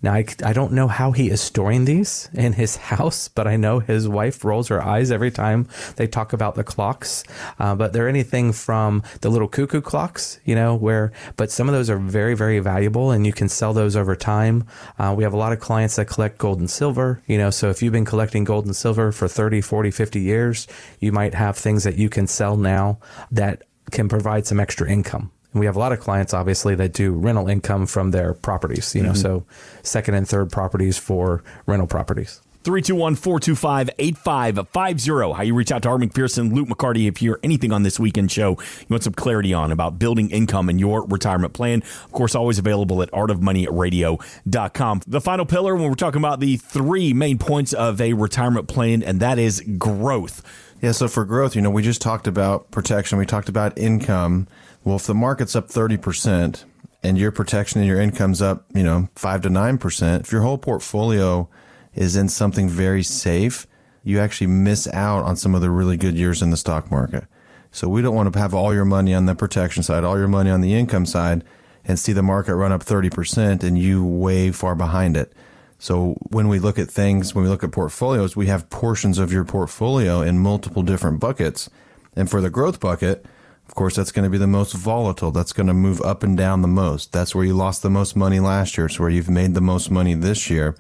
Now, 0.06 0.14
I, 0.14 0.26
I 0.44 0.54
don't 0.54 0.74
know 0.74 0.88
how 0.88 1.14
he 1.14 1.32
is 1.32 1.42
storing 1.42 1.86
these 1.86 2.30
in 2.32 2.54
his 2.54 2.76
house, 2.94 3.28
but 3.28 3.48
I 3.48 3.56
know 3.56 3.80
his 3.80 4.08
wife 4.08 4.46
rolls 4.46 4.68
her 4.68 4.80
eyes 4.80 5.10
every 5.10 5.32
time 5.32 5.68
they 5.96 6.06
talk 6.06 6.32
about 6.32 6.54
the 6.54 6.64
clocks. 6.64 7.24
Uh, 7.58 7.74
but 7.74 7.92
they're 7.92 8.08
anything 8.08 8.54
from 8.54 9.02
the 9.22 9.30
little 9.30 9.48
cuckoo 9.48 9.82
clocks, 9.82 10.40
you 10.46 10.54
know, 10.54 10.76
where, 10.76 11.12
but 11.38 11.50
some 11.50 11.68
of 11.68 11.74
those 11.74 11.90
are 11.90 11.98
very, 11.98 12.36
very 12.36 12.60
valuable 12.60 13.10
and 13.10 13.26
you 13.26 13.34
can 13.34 13.50
sell 13.50 13.74
those 13.74 13.96
over 13.96 14.16
time. 14.16 14.68
Uh, 15.00 15.12
we 15.18 15.24
have 15.24 15.34
a 15.34 15.38
lot 15.38 15.54
of 15.54 15.60
clients 15.60 15.96
that 15.96 16.06
collect 16.06 16.38
gold 16.38 16.60
and 16.60 16.70
silver, 16.70 17.24
you 17.26 17.40
know, 17.40 17.50
so 17.50 17.72
if 17.72 17.82
you've 17.82 17.92
been 17.92 18.06
collecting 18.06 18.44
gold 18.44 18.68
and 18.68 18.76
silver 18.76 19.12
for 19.12 19.28
30, 19.28 19.60
40, 19.62 19.90
50 19.90 20.20
years, 20.20 20.68
you 21.00 21.12
might 21.12 21.34
have 21.34 21.58
things 21.58 21.84
that 21.84 21.96
you 21.96 22.10
can 22.10 22.28
sell 22.28 22.58
now 22.58 23.00
that 23.32 23.64
can 23.90 24.08
provide 24.08 24.46
some 24.46 24.60
extra 24.60 24.88
income. 24.88 25.32
And 25.56 25.62
we 25.62 25.68
have 25.68 25.78
a 25.78 25.80
lot 25.80 25.94
of 25.94 26.02
clients, 26.02 26.34
obviously, 26.34 26.76
that 26.76 26.92
do 26.92 27.14
rental 27.14 27.48
income 27.48 27.86
from 27.86 28.12
their 28.12 28.34
properties, 28.34 28.94
you 28.94 29.02
know, 29.02 29.14
mm-hmm. 29.14 29.22
so 29.22 29.46
second 29.84 30.16
and 30.16 30.28
third 30.28 30.52
properties 30.52 30.98
for 30.98 31.46
rental 31.66 31.88
properties. 31.88 32.42
321 32.66 33.16
425 33.16 33.90
8550. 34.00 35.34
How 35.34 35.44
you 35.44 35.54
reach 35.54 35.72
out 35.72 35.84
to 35.84 35.90
Art 35.90 36.02
McPherson, 36.02 36.52
Luke 36.52 36.68
McCarty, 36.68 37.08
if 37.08 37.22
you 37.22 37.30
hear 37.30 37.40
anything 37.44 37.72
on 37.72 37.84
this 37.84 38.00
weekend 38.00 38.32
show 38.32 38.58
you 38.80 38.88
want 38.90 39.04
some 39.04 39.14
clarity 39.14 39.54
on 39.54 39.72
about 39.72 40.00
building 40.00 40.32
income 40.32 40.68
in 40.68 40.80
your 40.80 41.06
retirement 41.06 41.54
plan. 41.54 41.84
Of 42.06 42.12
course, 42.12 42.34
always 42.34 42.58
available 42.58 43.04
at 43.04 43.12
artofmoneyradio.com. 43.12 45.02
The 45.06 45.22
final 45.22 45.46
pillar 45.46 45.76
when 45.76 45.90
we're 45.90 45.94
talking 45.94 46.20
about 46.20 46.40
the 46.40 46.58
three 46.58 47.14
main 47.14 47.38
points 47.38 47.72
of 47.72 48.02
a 48.02 48.14
retirement 48.14 48.68
plan, 48.68 49.04
and 49.04 49.20
that 49.20 49.38
is 49.38 49.64
growth. 49.78 50.42
Yeah, 50.82 50.92
so 50.92 51.08
for 51.08 51.24
growth, 51.24 51.56
you 51.56 51.62
know, 51.62 51.70
we 51.70 51.84
just 51.84 52.02
talked 52.02 52.26
about 52.26 52.72
protection, 52.72 53.20
we 53.20 53.28
talked 53.28 53.50
about 53.50 53.78
income. 53.78 54.48
Well, 54.84 54.96
if 54.96 55.06
the 55.06 55.14
market's 55.14 55.56
up 55.56 55.70
30% 55.70 56.64
and 57.04 57.18
your 57.18 57.32
protection 57.32 57.82
and 57.82 57.88
your 57.88 58.02
income's 58.02 58.42
up, 58.42 58.66
you 58.74 58.84
know, 58.84 59.10
5 59.16 59.42
to 59.42 59.50
9%, 59.50 60.20
if 60.22 60.32
your 60.32 60.42
whole 60.42 60.58
portfolio 60.58 61.48
is 61.96 62.16
in 62.16 62.30
something 62.30 62.70
very 62.70 63.04
safe, 63.04 63.66
you 64.04 64.20
actually 64.20 64.48
miss 64.48 64.88
out 64.94 65.24
on 65.24 65.36
some 65.36 65.56
of 65.56 65.62
the 65.62 65.70
really 65.70 65.98
good 65.98 66.16
years 66.16 66.42
in 66.42 66.52
the 66.52 66.58
stock 66.58 66.92
market. 66.92 67.26
So 67.72 67.90
we 67.90 68.02
don't 68.02 68.16
want 68.16 68.32
to 68.32 68.40
have 68.40 68.54
all 68.54 68.74
your 68.74 68.86
money 68.86 69.14
on 69.14 69.26
the 69.26 69.36
protection 69.36 69.84
side, 69.84 70.04
all 70.04 70.18
your 70.18 70.28
money 70.28 70.50
on 70.50 70.62
the 70.62 70.74
income 70.74 71.06
side 71.06 71.44
and 71.88 72.00
see 72.00 72.14
the 72.14 72.24
market 72.24 72.56
run 72.56 72.72
up 72.72 72.84
30% 72.84 73.64
and 73.64 73.78
you 73.78 74.06
way 74.06 74.52
far 74.52 74.76
behind 74.76 75.16
it. 75.16 75.34
So 75.78 76.16
when 76.30 76.48
we 76.48 76.60
look 76.60 76.80
at 76.80 76.90
things, 76.90 77.36
when 77.36 77.44
we 77.44 77.50
look 77.50 77.64
at 77.64 77.72
portfolios, 77.72 78.36
we 78.36 78.48
have 78.48 78.70
portions 78.70 79.20
of 79.20 79.32
your 79.32 79.44
portfolio 79.44 80.22
in 80.22 80.40
multiple 80.40 80.84
different 80.84 81.20
buckets. 81.20 81.70
And 82.16 82.30
for 82.30 82.42
the 82.42 82.50
growth 82.50 82.80
bucket, 82.80 83.26
of 83.68 83.76
course, 83.76 83.96
that's 83.96 84.12
going 84.12 84.24
to 84.24 84.30
be 84.30 84.38
the 84.38 84.48
most 84.48 84.74
volatile. 84.74 85.32
That's 85.32 85.54
going 85.54 85.68
to 85.68 85.74
move 85.74 86.02
up 86.02 86.24
and 86.24 86.38
down 86.38 86.62
the 86.62 86.68
most. 86.68 87.12
That's 87.12 87.36
where 87.36 87.46
you 87.46 87.54
lost 87.54 87.82
the 87.82 87.90
most 87.90 88.16
money 88.16 88.40
last 88.40 88.78
year. 88.78 88.88
It's 88.88 89.00
where 89.00 89.10
you've 89.10 89.30
made 89.30 89.54
the 89.54 89.62
most 89.62 89.92
money 89.92 90.14
this 90.14 90.50
year. 90.50 90.76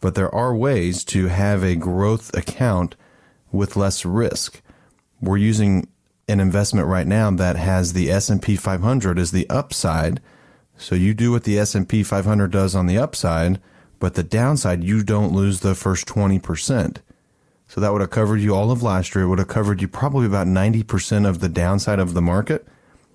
But 0.00 0.14
there 0.14 0.34
are 0.34 0.54
ways 0.54 1.04
to 1.04 1.28
have 1.28 1.62
a 1.62 1.76
growth 1.76 2.34
account 2.36 2.96
with 3.52 3.76
less 3.76 4.04
risk. 4.04 4.62
We're 5.20 5.36
using 5.36 5.88
an 6.28 6.40
investment 6.40 6.86
right 6.86 7.06
now 7.06 7.30
that 7.32 7.56
has 7.56 7.92
the 7.92 8.10
S&P 8.10 8.56
500 8.56 9.18
as 9.18 9.32
the 9.32 9.48
upside. 9.50 10.20
So 10.78 10.94
you 10.94 11.12
do 11.12 11.32
what 11.32 11.44
the 11.44 11.58
S&P 11.58 12.02
500 12.02 12.50
does 12.50 12.74
on 12.74 12.86
the 12.86 12.96
upside, 12.96 13.60
but 13.98 14.14
the 14.14 14.22
downside 14.22 14.82
you 14.84 15.02
don't 15.02 15.34
lose 15.34 15.60
the 15.60 15.74
first 15.74 16.06
20%. 16.06 16.98
So 17.66 17.80
that 17.80 17.92
would 17.92 18.00
have 18.00 18.10
covered 18.10 18.40
you 18.40 18.54
all 18.54 18.70
of 18.70 18.82
last 18.82 19.14
year. 19.14 19.24
It 19.24 19.28
would 19.28 19.38
have 19.38 19.48
covered 19.48 19.82
you 19.82 19.88
probably 19.88 20.26
about 20.26 20.46
90% 20.46 21.28
of 21.28 21.40
the 21.40 21.48
downside 21.48 21.98
of 21.98 22.14
the 22.14 22.22
market 22.22 22.66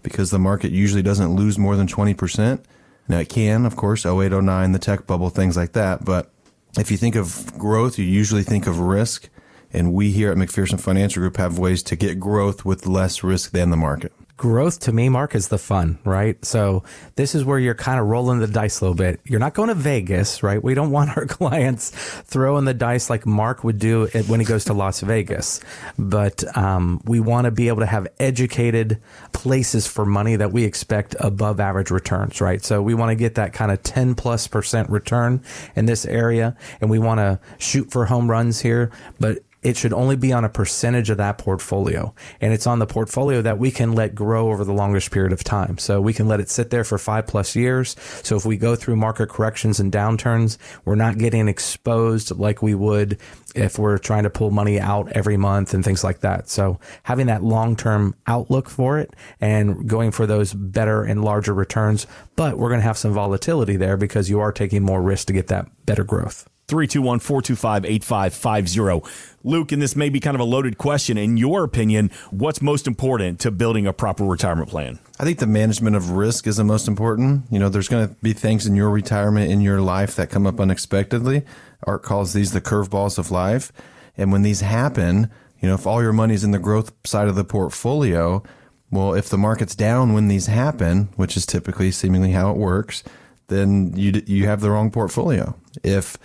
because 0.04 0.30
the 0.30 0.39
market 0.39 0.72
usually 0.72 1.01
doesn't 1.01 1.36
lose 1.36 1.58
more 1.58 1.75
than 1.75 1.88
20%. 1.88 2.63
Now, 3.08 3.20
it 3.20 3.30
can, 3.30 3.65
of 3.65 3.75
course, 3.75 4.06
08, 4.06 4.32
09, 4.32 4.72
the 4.72 4.80
tech 4.80 5.08
bubble, 5.08 5.30
things 5.30 5.58
like 5.58 5.74
that. 5.74 6.06
But 6.06 6.32
if 6.77 6.91
you 6.91 6.98
think 6.98 7.15
of 7.15 7.58
growth, 7.58 7.98
you 7.98 8.05
usually 8.05 8.44
think 8.44 8.67
of 8.67 8.79
risk. 8.79 9.29
And 9.74 9.94
we 9.94 10.12
here 10.12 10.32
at 10.32 10.38
McPherson 10.38 10.79
Financial 10.79 11.22
Group 11.22 11.38
have 11.38 11.60
ways 11.60 11.84
to 11.84 11.96
get 11.96 12.20
growth 12.20 12.63
with 12.63 12.86
less 12.86 13.24
risk 13.24 13.51
than 13.51 13.72
the 13.72 13.77
market 13.77 14.13
growth 14.38 14.80
to 14.82 14.92
me, 14.92 15.08
Mark, 15.08 15.34
is 15.34 15.48
the 15.48 15.58
fun, 15.58 15.98
right? 16.04 16.44
So 16.44 16.84
this 17.15 17.36
is 17.36 17.46
where 17.46 17.58
you're 17.58 17.74
kind 17.74 18.00
of 18.00 18.08
rolling 18.08 18.39
the 18.39 18.48
dice 18.48 18.82
a 18.82 18.84
little 18.84 18.96
bit. 18.96 19.22
You're 19.24 19.39
not 19.39 19.54
going 19.54 19.70
to 19.70 19.75
Vegas, 19.75 20.44
right? 20.44 20.62
We 20.62 20.74
don't 20.74 20.92
want 20.96 21.15
our 21.18 21.25
clients 21.25 21.92
throwing 21.92 22.65
the 22.65 22.74
dice 22.74 23.10
like 23.10 23.25
Mark 23.25 23.63
would 23.63 23.80
do 23.80 24.08
when 24.27 24.39
he 24.39 24.46
goes 24.46 24.65
to 24.65 24.74
Las 24.74 25.00
Vegas. 25.01 25.62
But 25.98 26.44
um, 26.58 27.01
we 27.06 27.20
want 27.20 27.46
to 27.46 27.51
be 27.51 27.70
able 27.70 27.80
to 27.80 27.86
have 27.86 28.08
educated 28.20 29.01
places 29.32 29.88
for 29.88 30.06
money 30.06 30.36
that 30.36 30.51
we 30.51 30.63
expect 30.65 31.15
above 31.20 31.60
average 31.60 31.92
returns, 31.92 32.42
right? 32.42 32.63
So 32.63 32.82
we 32.82 32.94
want 32.94 33.12
to 33.12 33.15
get 33.15 33.36
that 33.36 33.54
kind 33.54 33.72
of 33.72 33.82
10 33.84 34.15
plus 34.15 34.48
percent 34.48 34.89
return 34.89 35.42
in 35.75 35.86
this 35.86 36.06
area. 36.06 36.58
And 36.82 36.89
we 36.89 37.00
want 37.00 37.20
to 37.20 37.39
shoot 37.58 37.89
for 37.92 38.06
home 38.06 38.30
runs 38.30 38.62
here. 38.62 38.92
But 39.20 39.39
it 39.65 39.75
should 39.75 39.93
only 39.93 40.15
be 40.15 40.31
on 40.31 40.45
a 40.45 40.50
percentage 40.50 41.10
of 41.10 41.17
that 41.17 41.39
portfolio. 41.39 42.13
And 42.39 42.53
it's 42.53 42.67
on 42.67 42.77
the 42.77 42.86
portfolio 42.86 43.41
that 43.41 43.57
we 43.57 43.72
can 43.72 43.93
let 43.93 44.13
grow 44.13 44.51
over 44.51 44.63
the 44.63 44.72
longest 44.72 45.10
period 45.10 45.34
of 45.34 45.43
time. 45.43 45.79
So 45.79 46.00
we 46.00 46.13
can 46.13 46.27
let 46.27 46.39
it 46.39 46.51
sit 46.51 46.69
there 46.69 46.84
for 46.84 47.00
five 47.00 47.25
plus 47.25 47.55
years. 47.55 47.95
So 48.22 48.36
if 48.36 48.45
we 48.45 48.57
go 48.57 48.75
through 48.75 48.98
market 48.98 49.27
corrections 49.27 49.79
and 49.79 49.91
downturns, 49.91 50.60
we're 50.86 50.93
not 50.93 51.17
getting 51.17 51.48
exposed 51.48 52.29
like 52.38 52.62
we 52.62 52.75
would 52.75 53.17
if 53.55 53.79
we're 53.79 53.98
trying 53.98 54.24
to 54.24 54.29
pull 54.29 54.51
money 54.51 54.79
out 54.79 55.12
every 55.13 55.36
month 55.36 55.74
and 55.74 55.84
things 55.84 56.03
like 56.03 56.19
that. 56.19 56.48
So 56.48 56.79
having 57.01 57.25
that 57.25 57.41
long 57.41 57.75
term 57.75 58.13
outlook 58.27 58.69
for 58.69 59.00
it 59.00 59.15
and 59.41 59.89
going 59.89 60.12
for 60.12 60.27
those 60.27 60.53
better 60.53 61.03
and 61.03 61.25
larger 61.25 61.55
returns, 61.55 62.05
but 62.36 62.60
we're 62.60 62.69
going 62.69 62.81
to 62.81 62.88
have 62.88 63.00
some 63.00 63.13
volatility 63.13 63.77
there 63.77 63.98
because 63.98 64.29
you 64.29 64.41
are 64.41 64.51
taking 64.51 64.84
more 64.84 65.01
risk 65.01 65.25
to 65.27 65.34
get 65.34 65.48
that 65.48 65.65
better 65.88 66.03
growth. 66.03 66.48
321 66.67 67.19
425 67.19 67.86
8550. 67.86 69.12
Luke, 69.43 69.72
and 69.72 69.81
this 69.81 69.95
may 69.95 70.10
be 70.10 70.19
kind 70.19 70.34
of 70.34 70.41
a 70.41 70.45
loaded 70.45 70.77
question. 70.77 71.17
In 71.17 71.38
your 71.38 71.63
opinion, 71.63 72.10
what's 72.31 72.62
most 72.62 72.88
important 72.88 73.39
to 73.41 73.51
building 73.51 73.86
a 73.86 73.93
proper 73.93 74.24
retirement 74.24 74.69
plan? 74.69 75.00
I 75.19 75.24
think 75.24 75.39
the 75.39 75.48
management 75.48 75.95
of 75.95 76.12
risk 76.12 76.48
is 76.48 76.57
the 76.57 76.63
most 76.63 76.88
important. 76.88 77.43
You 77.51 77.60
know, 77.60 77.69
there's 77.69 77.88
going 77.88 78.07
to 78.07 78.15
be 78.15 78.34
things 78.34 78.65
in 78.65 78.75
your 78.75 78.89
retirement, 78.89 79.51
in 79.51 79.62
your 79.62 79.81
life 79.81 80.15
that 80.15 80.31
come 80.31 80.48
up 80.48 80.60
unexpectedly. 80.60 81.43
Art 81.84 82.01
calls 82.01 82.34
these 82.34 82.51
the 82.51 82.62
curveballs 82.62 83.19
of 83.19 83.29
life. 83.29 83.72
And 84.17 84.31
when 84.31 84.41
these 84.41 84.62
happen, 84.62 85.29
you 85.60 85.69
know, 85.69 85.75
if 85.75 85.86
all 85.86 86.01
your 86.01 86.13
money's 86.13 86.43
in 86.43 86.51
the 86.51 86.60
growth 86.60 86.91
side 87.05 87.27
of 87.27 87.36
the 87.36 87.43
portfolio, 87.43 88.41
well, 88.89 89.13
if 89.13 89.29
the 89.29 89.38
market's 89.38 89.75
down 89.75 90.13
when 90.13 90.27
these 90.27 90.48
happen, 90.48 91.10
which 91.15 91.38
is 91.38 91.45
typically 91.45 91.91
seemingly 91.91 92.31
how 92.31 92.51
it 92.51 92.57
works, 92.57 93.03
then 93.48 93.93
you 93.95 94.24
you 94.25 94.48
have 94.48 94.62
the 94.62 94.72
wrong 94.72 94.89
portfolio. 94.89 95.55
If 95.84 96.17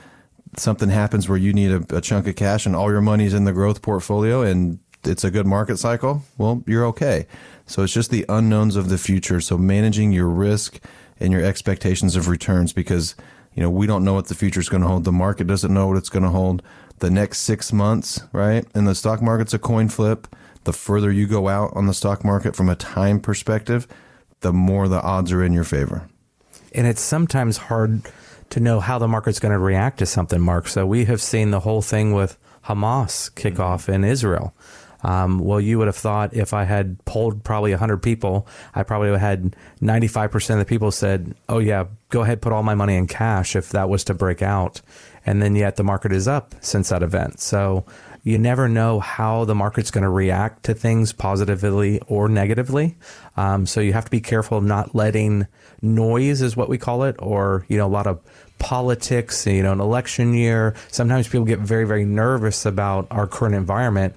something 0.57 0.89
happens 0.89 1.29
where 1.29 1.39
you 1.39 1.53
need 1.53 1.71
a, 1.71 1.97
a 1.97 2.01
chunk 2.01 2.27
of 2.27 2.37
cash 2.37 2.67
and 2.67 2.75
all 2.75 2.91
your 2.91 3.01
money's 3.01 3.35
in 3.35 3.45
the 3.45 3.53
growth 3.53 3.83
portfolio 3.83 4.43
and 4.43 4.79
it's 5.05 5.25
a 5.25 5.31
good 5.31 5.47
market 5.47 5.79
cycle, 5.79 6.23
well, 6.37 6.63
you're 6.67 6.85
okay. 6.87 7.27
So 7.67 7.83
it's 7.83 7.93
just 7.93 8.11
the 8.11 8.27
unknowns 8.29 8.77
of 8.77 8.89
the 8.89 8.99
future. 8.99 9.41
So 9.41 9.57
managing 9.57 10.13
your 10.13 10.29
risk 10.29 10.81
and 11.19 11.33
your 11.33 11.43
expectations 11.43 12.17
of 12.17 12.29
returns 12.29 12.73
because, 12.73 13.15
you 13.55 13.63
know, 13.63 13.71
we 13.71 13.87
don't 13.87 14.05
know 14.05 14.15
what 14.15 14.27
the 14.27 14.35
future 14.35 14.61
is 14.61 14.69
going 14.69 14.83
to 14.83 14.89
hold. 14.89 15.05
The 15.05 15.13
market 15.13 15.47
doesn't 15.47 15.73
know 15.73 15.89
what 15.89 15.97
it's 15.97 16.09
going 16.09 16.23
to 16.25 16.31
hold. 16.31 16.63
The 16.99 17.11
next 17.11 17.39
six 17.41 17.73
months, 17.73 18.23
right? 18.33 18.67
And 18.75 18.87
the 18.87 18.95
stock 18.95 19.23
market's 19.23 19.55
a 19.55 19.59
coin 19.59 19.89
flip. 19.89 20.27
The 20.65 20.73
further 20.73 21.11
you 21.11 21.27
go 21.27 21.49
out 21.49 21.73
on 21.75 21.87
the 21.87 21.95
stock 21.95 22.25
market 22.25 22.55
from 22.55 22.69
a 22.69 22.77
time 22.77 23.21
perspective, 23.21 23.87
the 24.41 24.53
more 24.53 24.89
the 24.89 25.01
odds 25.01 25.33
are 25.33 25.43
in 25.43 25.53
your 25.53 25.65
favor. 25.65 26.09
And 26.75 26.87
it's 26.87 27.01
sometimes 27.01 27.57
hard 27.57 28.03
to 28.51 28.61
know 28.61 28.81
how 28.81 28.99
the 28.99 29.09
market's 29.09 29.41
going 29.41 29.53
to 29.53 29.59
react 29.59 29.99
to 29.99 30.07
something, 30.07 30.41
Mark. 30.41 30.69
So 30.69 30.87
we 30.87 31.05
have 31.07 31.21
seen 31.21 31.51
the 31.51 31.61
whole 31.61 31.83
thing 31.83 32.13
with 32.13 32.37
Hamas 32.65 33.35
kick 33.35 33.55
mm-hmm. 33.55 33.63
off 33.63 33.89
in 33.89 34.05
Israel. 34.05 34.55
Um, 35.03 35.39
well, 35.39 35.61
you 35.61 35.79
would 35.79 35.87
have 35.87 35.97
thought 35.97 36.35
if 36.35 36.53
I 36.53 36.65
had 36.65 37.03
polled 37.07 37.43
probably 37.43 37.71
100 37.71 38.03
people, 38.03 38.47
I 38.75 38.83
probably 38.83 39.11
would 39.11 39.21
have 39.21 39.41
had 39.41 39.57
95% 39.81 40.51
of 40.51 40.59
the 40.59 40.65
people 40.65 40.91
said, 40.91 41.35
oh, 41.49 41.59
yeah, 41.59 41.87
go 42.11 42.21
ahead, 42.21 42.43
put 42.43 42.53
all 42.53 42.63
my 42.63 42.75
money 42.75 42.97
in 42.97 43.07
cash 43.07 43.57
if 43.57 43.71
that 43.71 43.89
was 43.89 44.05
to 44.05 44.15
break 44.15 44.43
out. 44.43 44.83
And 45.25 45.41
then 45.41 45.55
yet 45.55 45.77
the 45.77 45.85
market 45.85 46.13
is 46.13 46.29
up 46.29 46.55
since 46.61 46.91
that 46.91 47.03
event. 47.03 47.41
So 47.41 47.85
you 48.23 48.39
never 48.39 48.69
know 48.69 49.01
how 49.01 49.45
the 49.45 49.55
market's 49.55 49.91
going 49.91 50.03
to 50.03 50.11
react 50.11 50.65
to 50.65 50.75
things 50.75 51.13
positively 51.13 52.01
or 52.07 52.29
negatively. 52.29 52.97
Um, 53.37 53.67
so 53.67 53.81
you 53.81 53.93
have 53.93 54.05
to 54.05 54.11
be 54.11 54.21
careful 54.21 54.59
of 54.59 54.65
not 54.65 54.95
letting 54.95 55.47
noise, 55.81 56.43
is 56.43 56.57
what 56.57 56.69
we 56.69 56.79
call 56.79 57.05
it, 57.05 57.17
or 57.19 57.65
you 57.69 57.79
know 57.79 57.87
a 57.87 57.89
lot 57.89 58.07
of 58.07 58.21
politics. 58.59 59.47
You 59.47 59.63
know, 59.63 59.73
an 59.73 59.81
election 59.81 60.35
year. 60.35 60.75
Sometimes 60.89 61.29
people 61.29 61.47
get 61.47 61.61
very 61.61 61.87
very 61.87 62.05
nervous 62.05 62.67
about 62.67 63.07
our 63.11 63.27
current 63.27 63.55
environment 63.55 64.15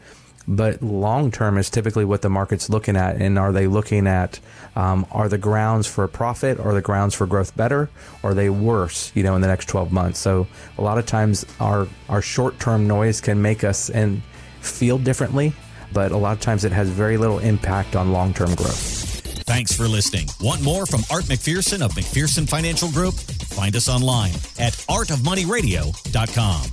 but 0.47 0.81
long 0.81 1.31
term 1.31 1.57
is 1.57 1.69
typically 1.69 2.05
what 2.05 2.21
the 2.21 2.29
market's 2.29 2.69
looking 2.69 2.95
at. 2.95 3.17
And 3.17 3.37
are 3.39 3.51
they 3.51 3.67
looking 3.67 4.07
at 4.07 4.39
um, 4.75 5.05
are 5.11 5.29
the 5.29 5.37
grounds 5.37 5.87
for 5.87 6.07
profit 6.07 6.59
or 6.59 6.73
the 6.73 6.81
grounds 6.81 7.13
for 7.15 7.25
growth 7.25 7.55
better 7.55 7.89
or 8.21 8.31
are 8.31 8.33
they 8.33 8.49
worse? 8.49 9.11
You 9.15 9.23
know, 9.23 9.35
in 9.35 9.41
the 9.41 9.47
next 9.47 9.67
12 9.67 9.91
months. 9.91 10.19
So 10.19 10.47
a 10.77 10.81
lot 10.81 10.97
of 10.97 11.05
times 11.05 11.45
our 11.59 11.87
our 12.09 12.21
short 12.21 12.59
term 12.59 12.87
noise 12.87 13.21
can 13.21 13.41
make 13.41 13.63
us 13.63 13.89
and 13.89 14.21
feel 14.61 14.97
differently, 14.97 15.53
but 15.91 16.11
a 16.11 16.17
lot 16.17 16.33
of 16.33 16.41
times 16.41 16.65
it 16.65 16.71
has 16.71 16.89
very 16.89 17.17
little 17.17 17.39
impact 17.39 17.95
on 17.95 18.11
long 18.11 18.33
term 18.33 18.53
growth. 18.55 19.11
Thanks 19.45 19.75
for 19.75 19.87
listening. 19.87 20.27
Want 20.39 20.61
more 20.61 20.85
from 20.85 21.01
Art 21.11 21.25
McPherson 21.25 21.81
of 21.81 21.91
McPherson 21.91 22.47
Financial 22.47 22.89
Group? 22.89 23.13
Find 23.13 23.75
us 23.75 23.89
online 23.89 24.33
at 24.57 24.73
artofmoneyradio.com. 24.89 26.72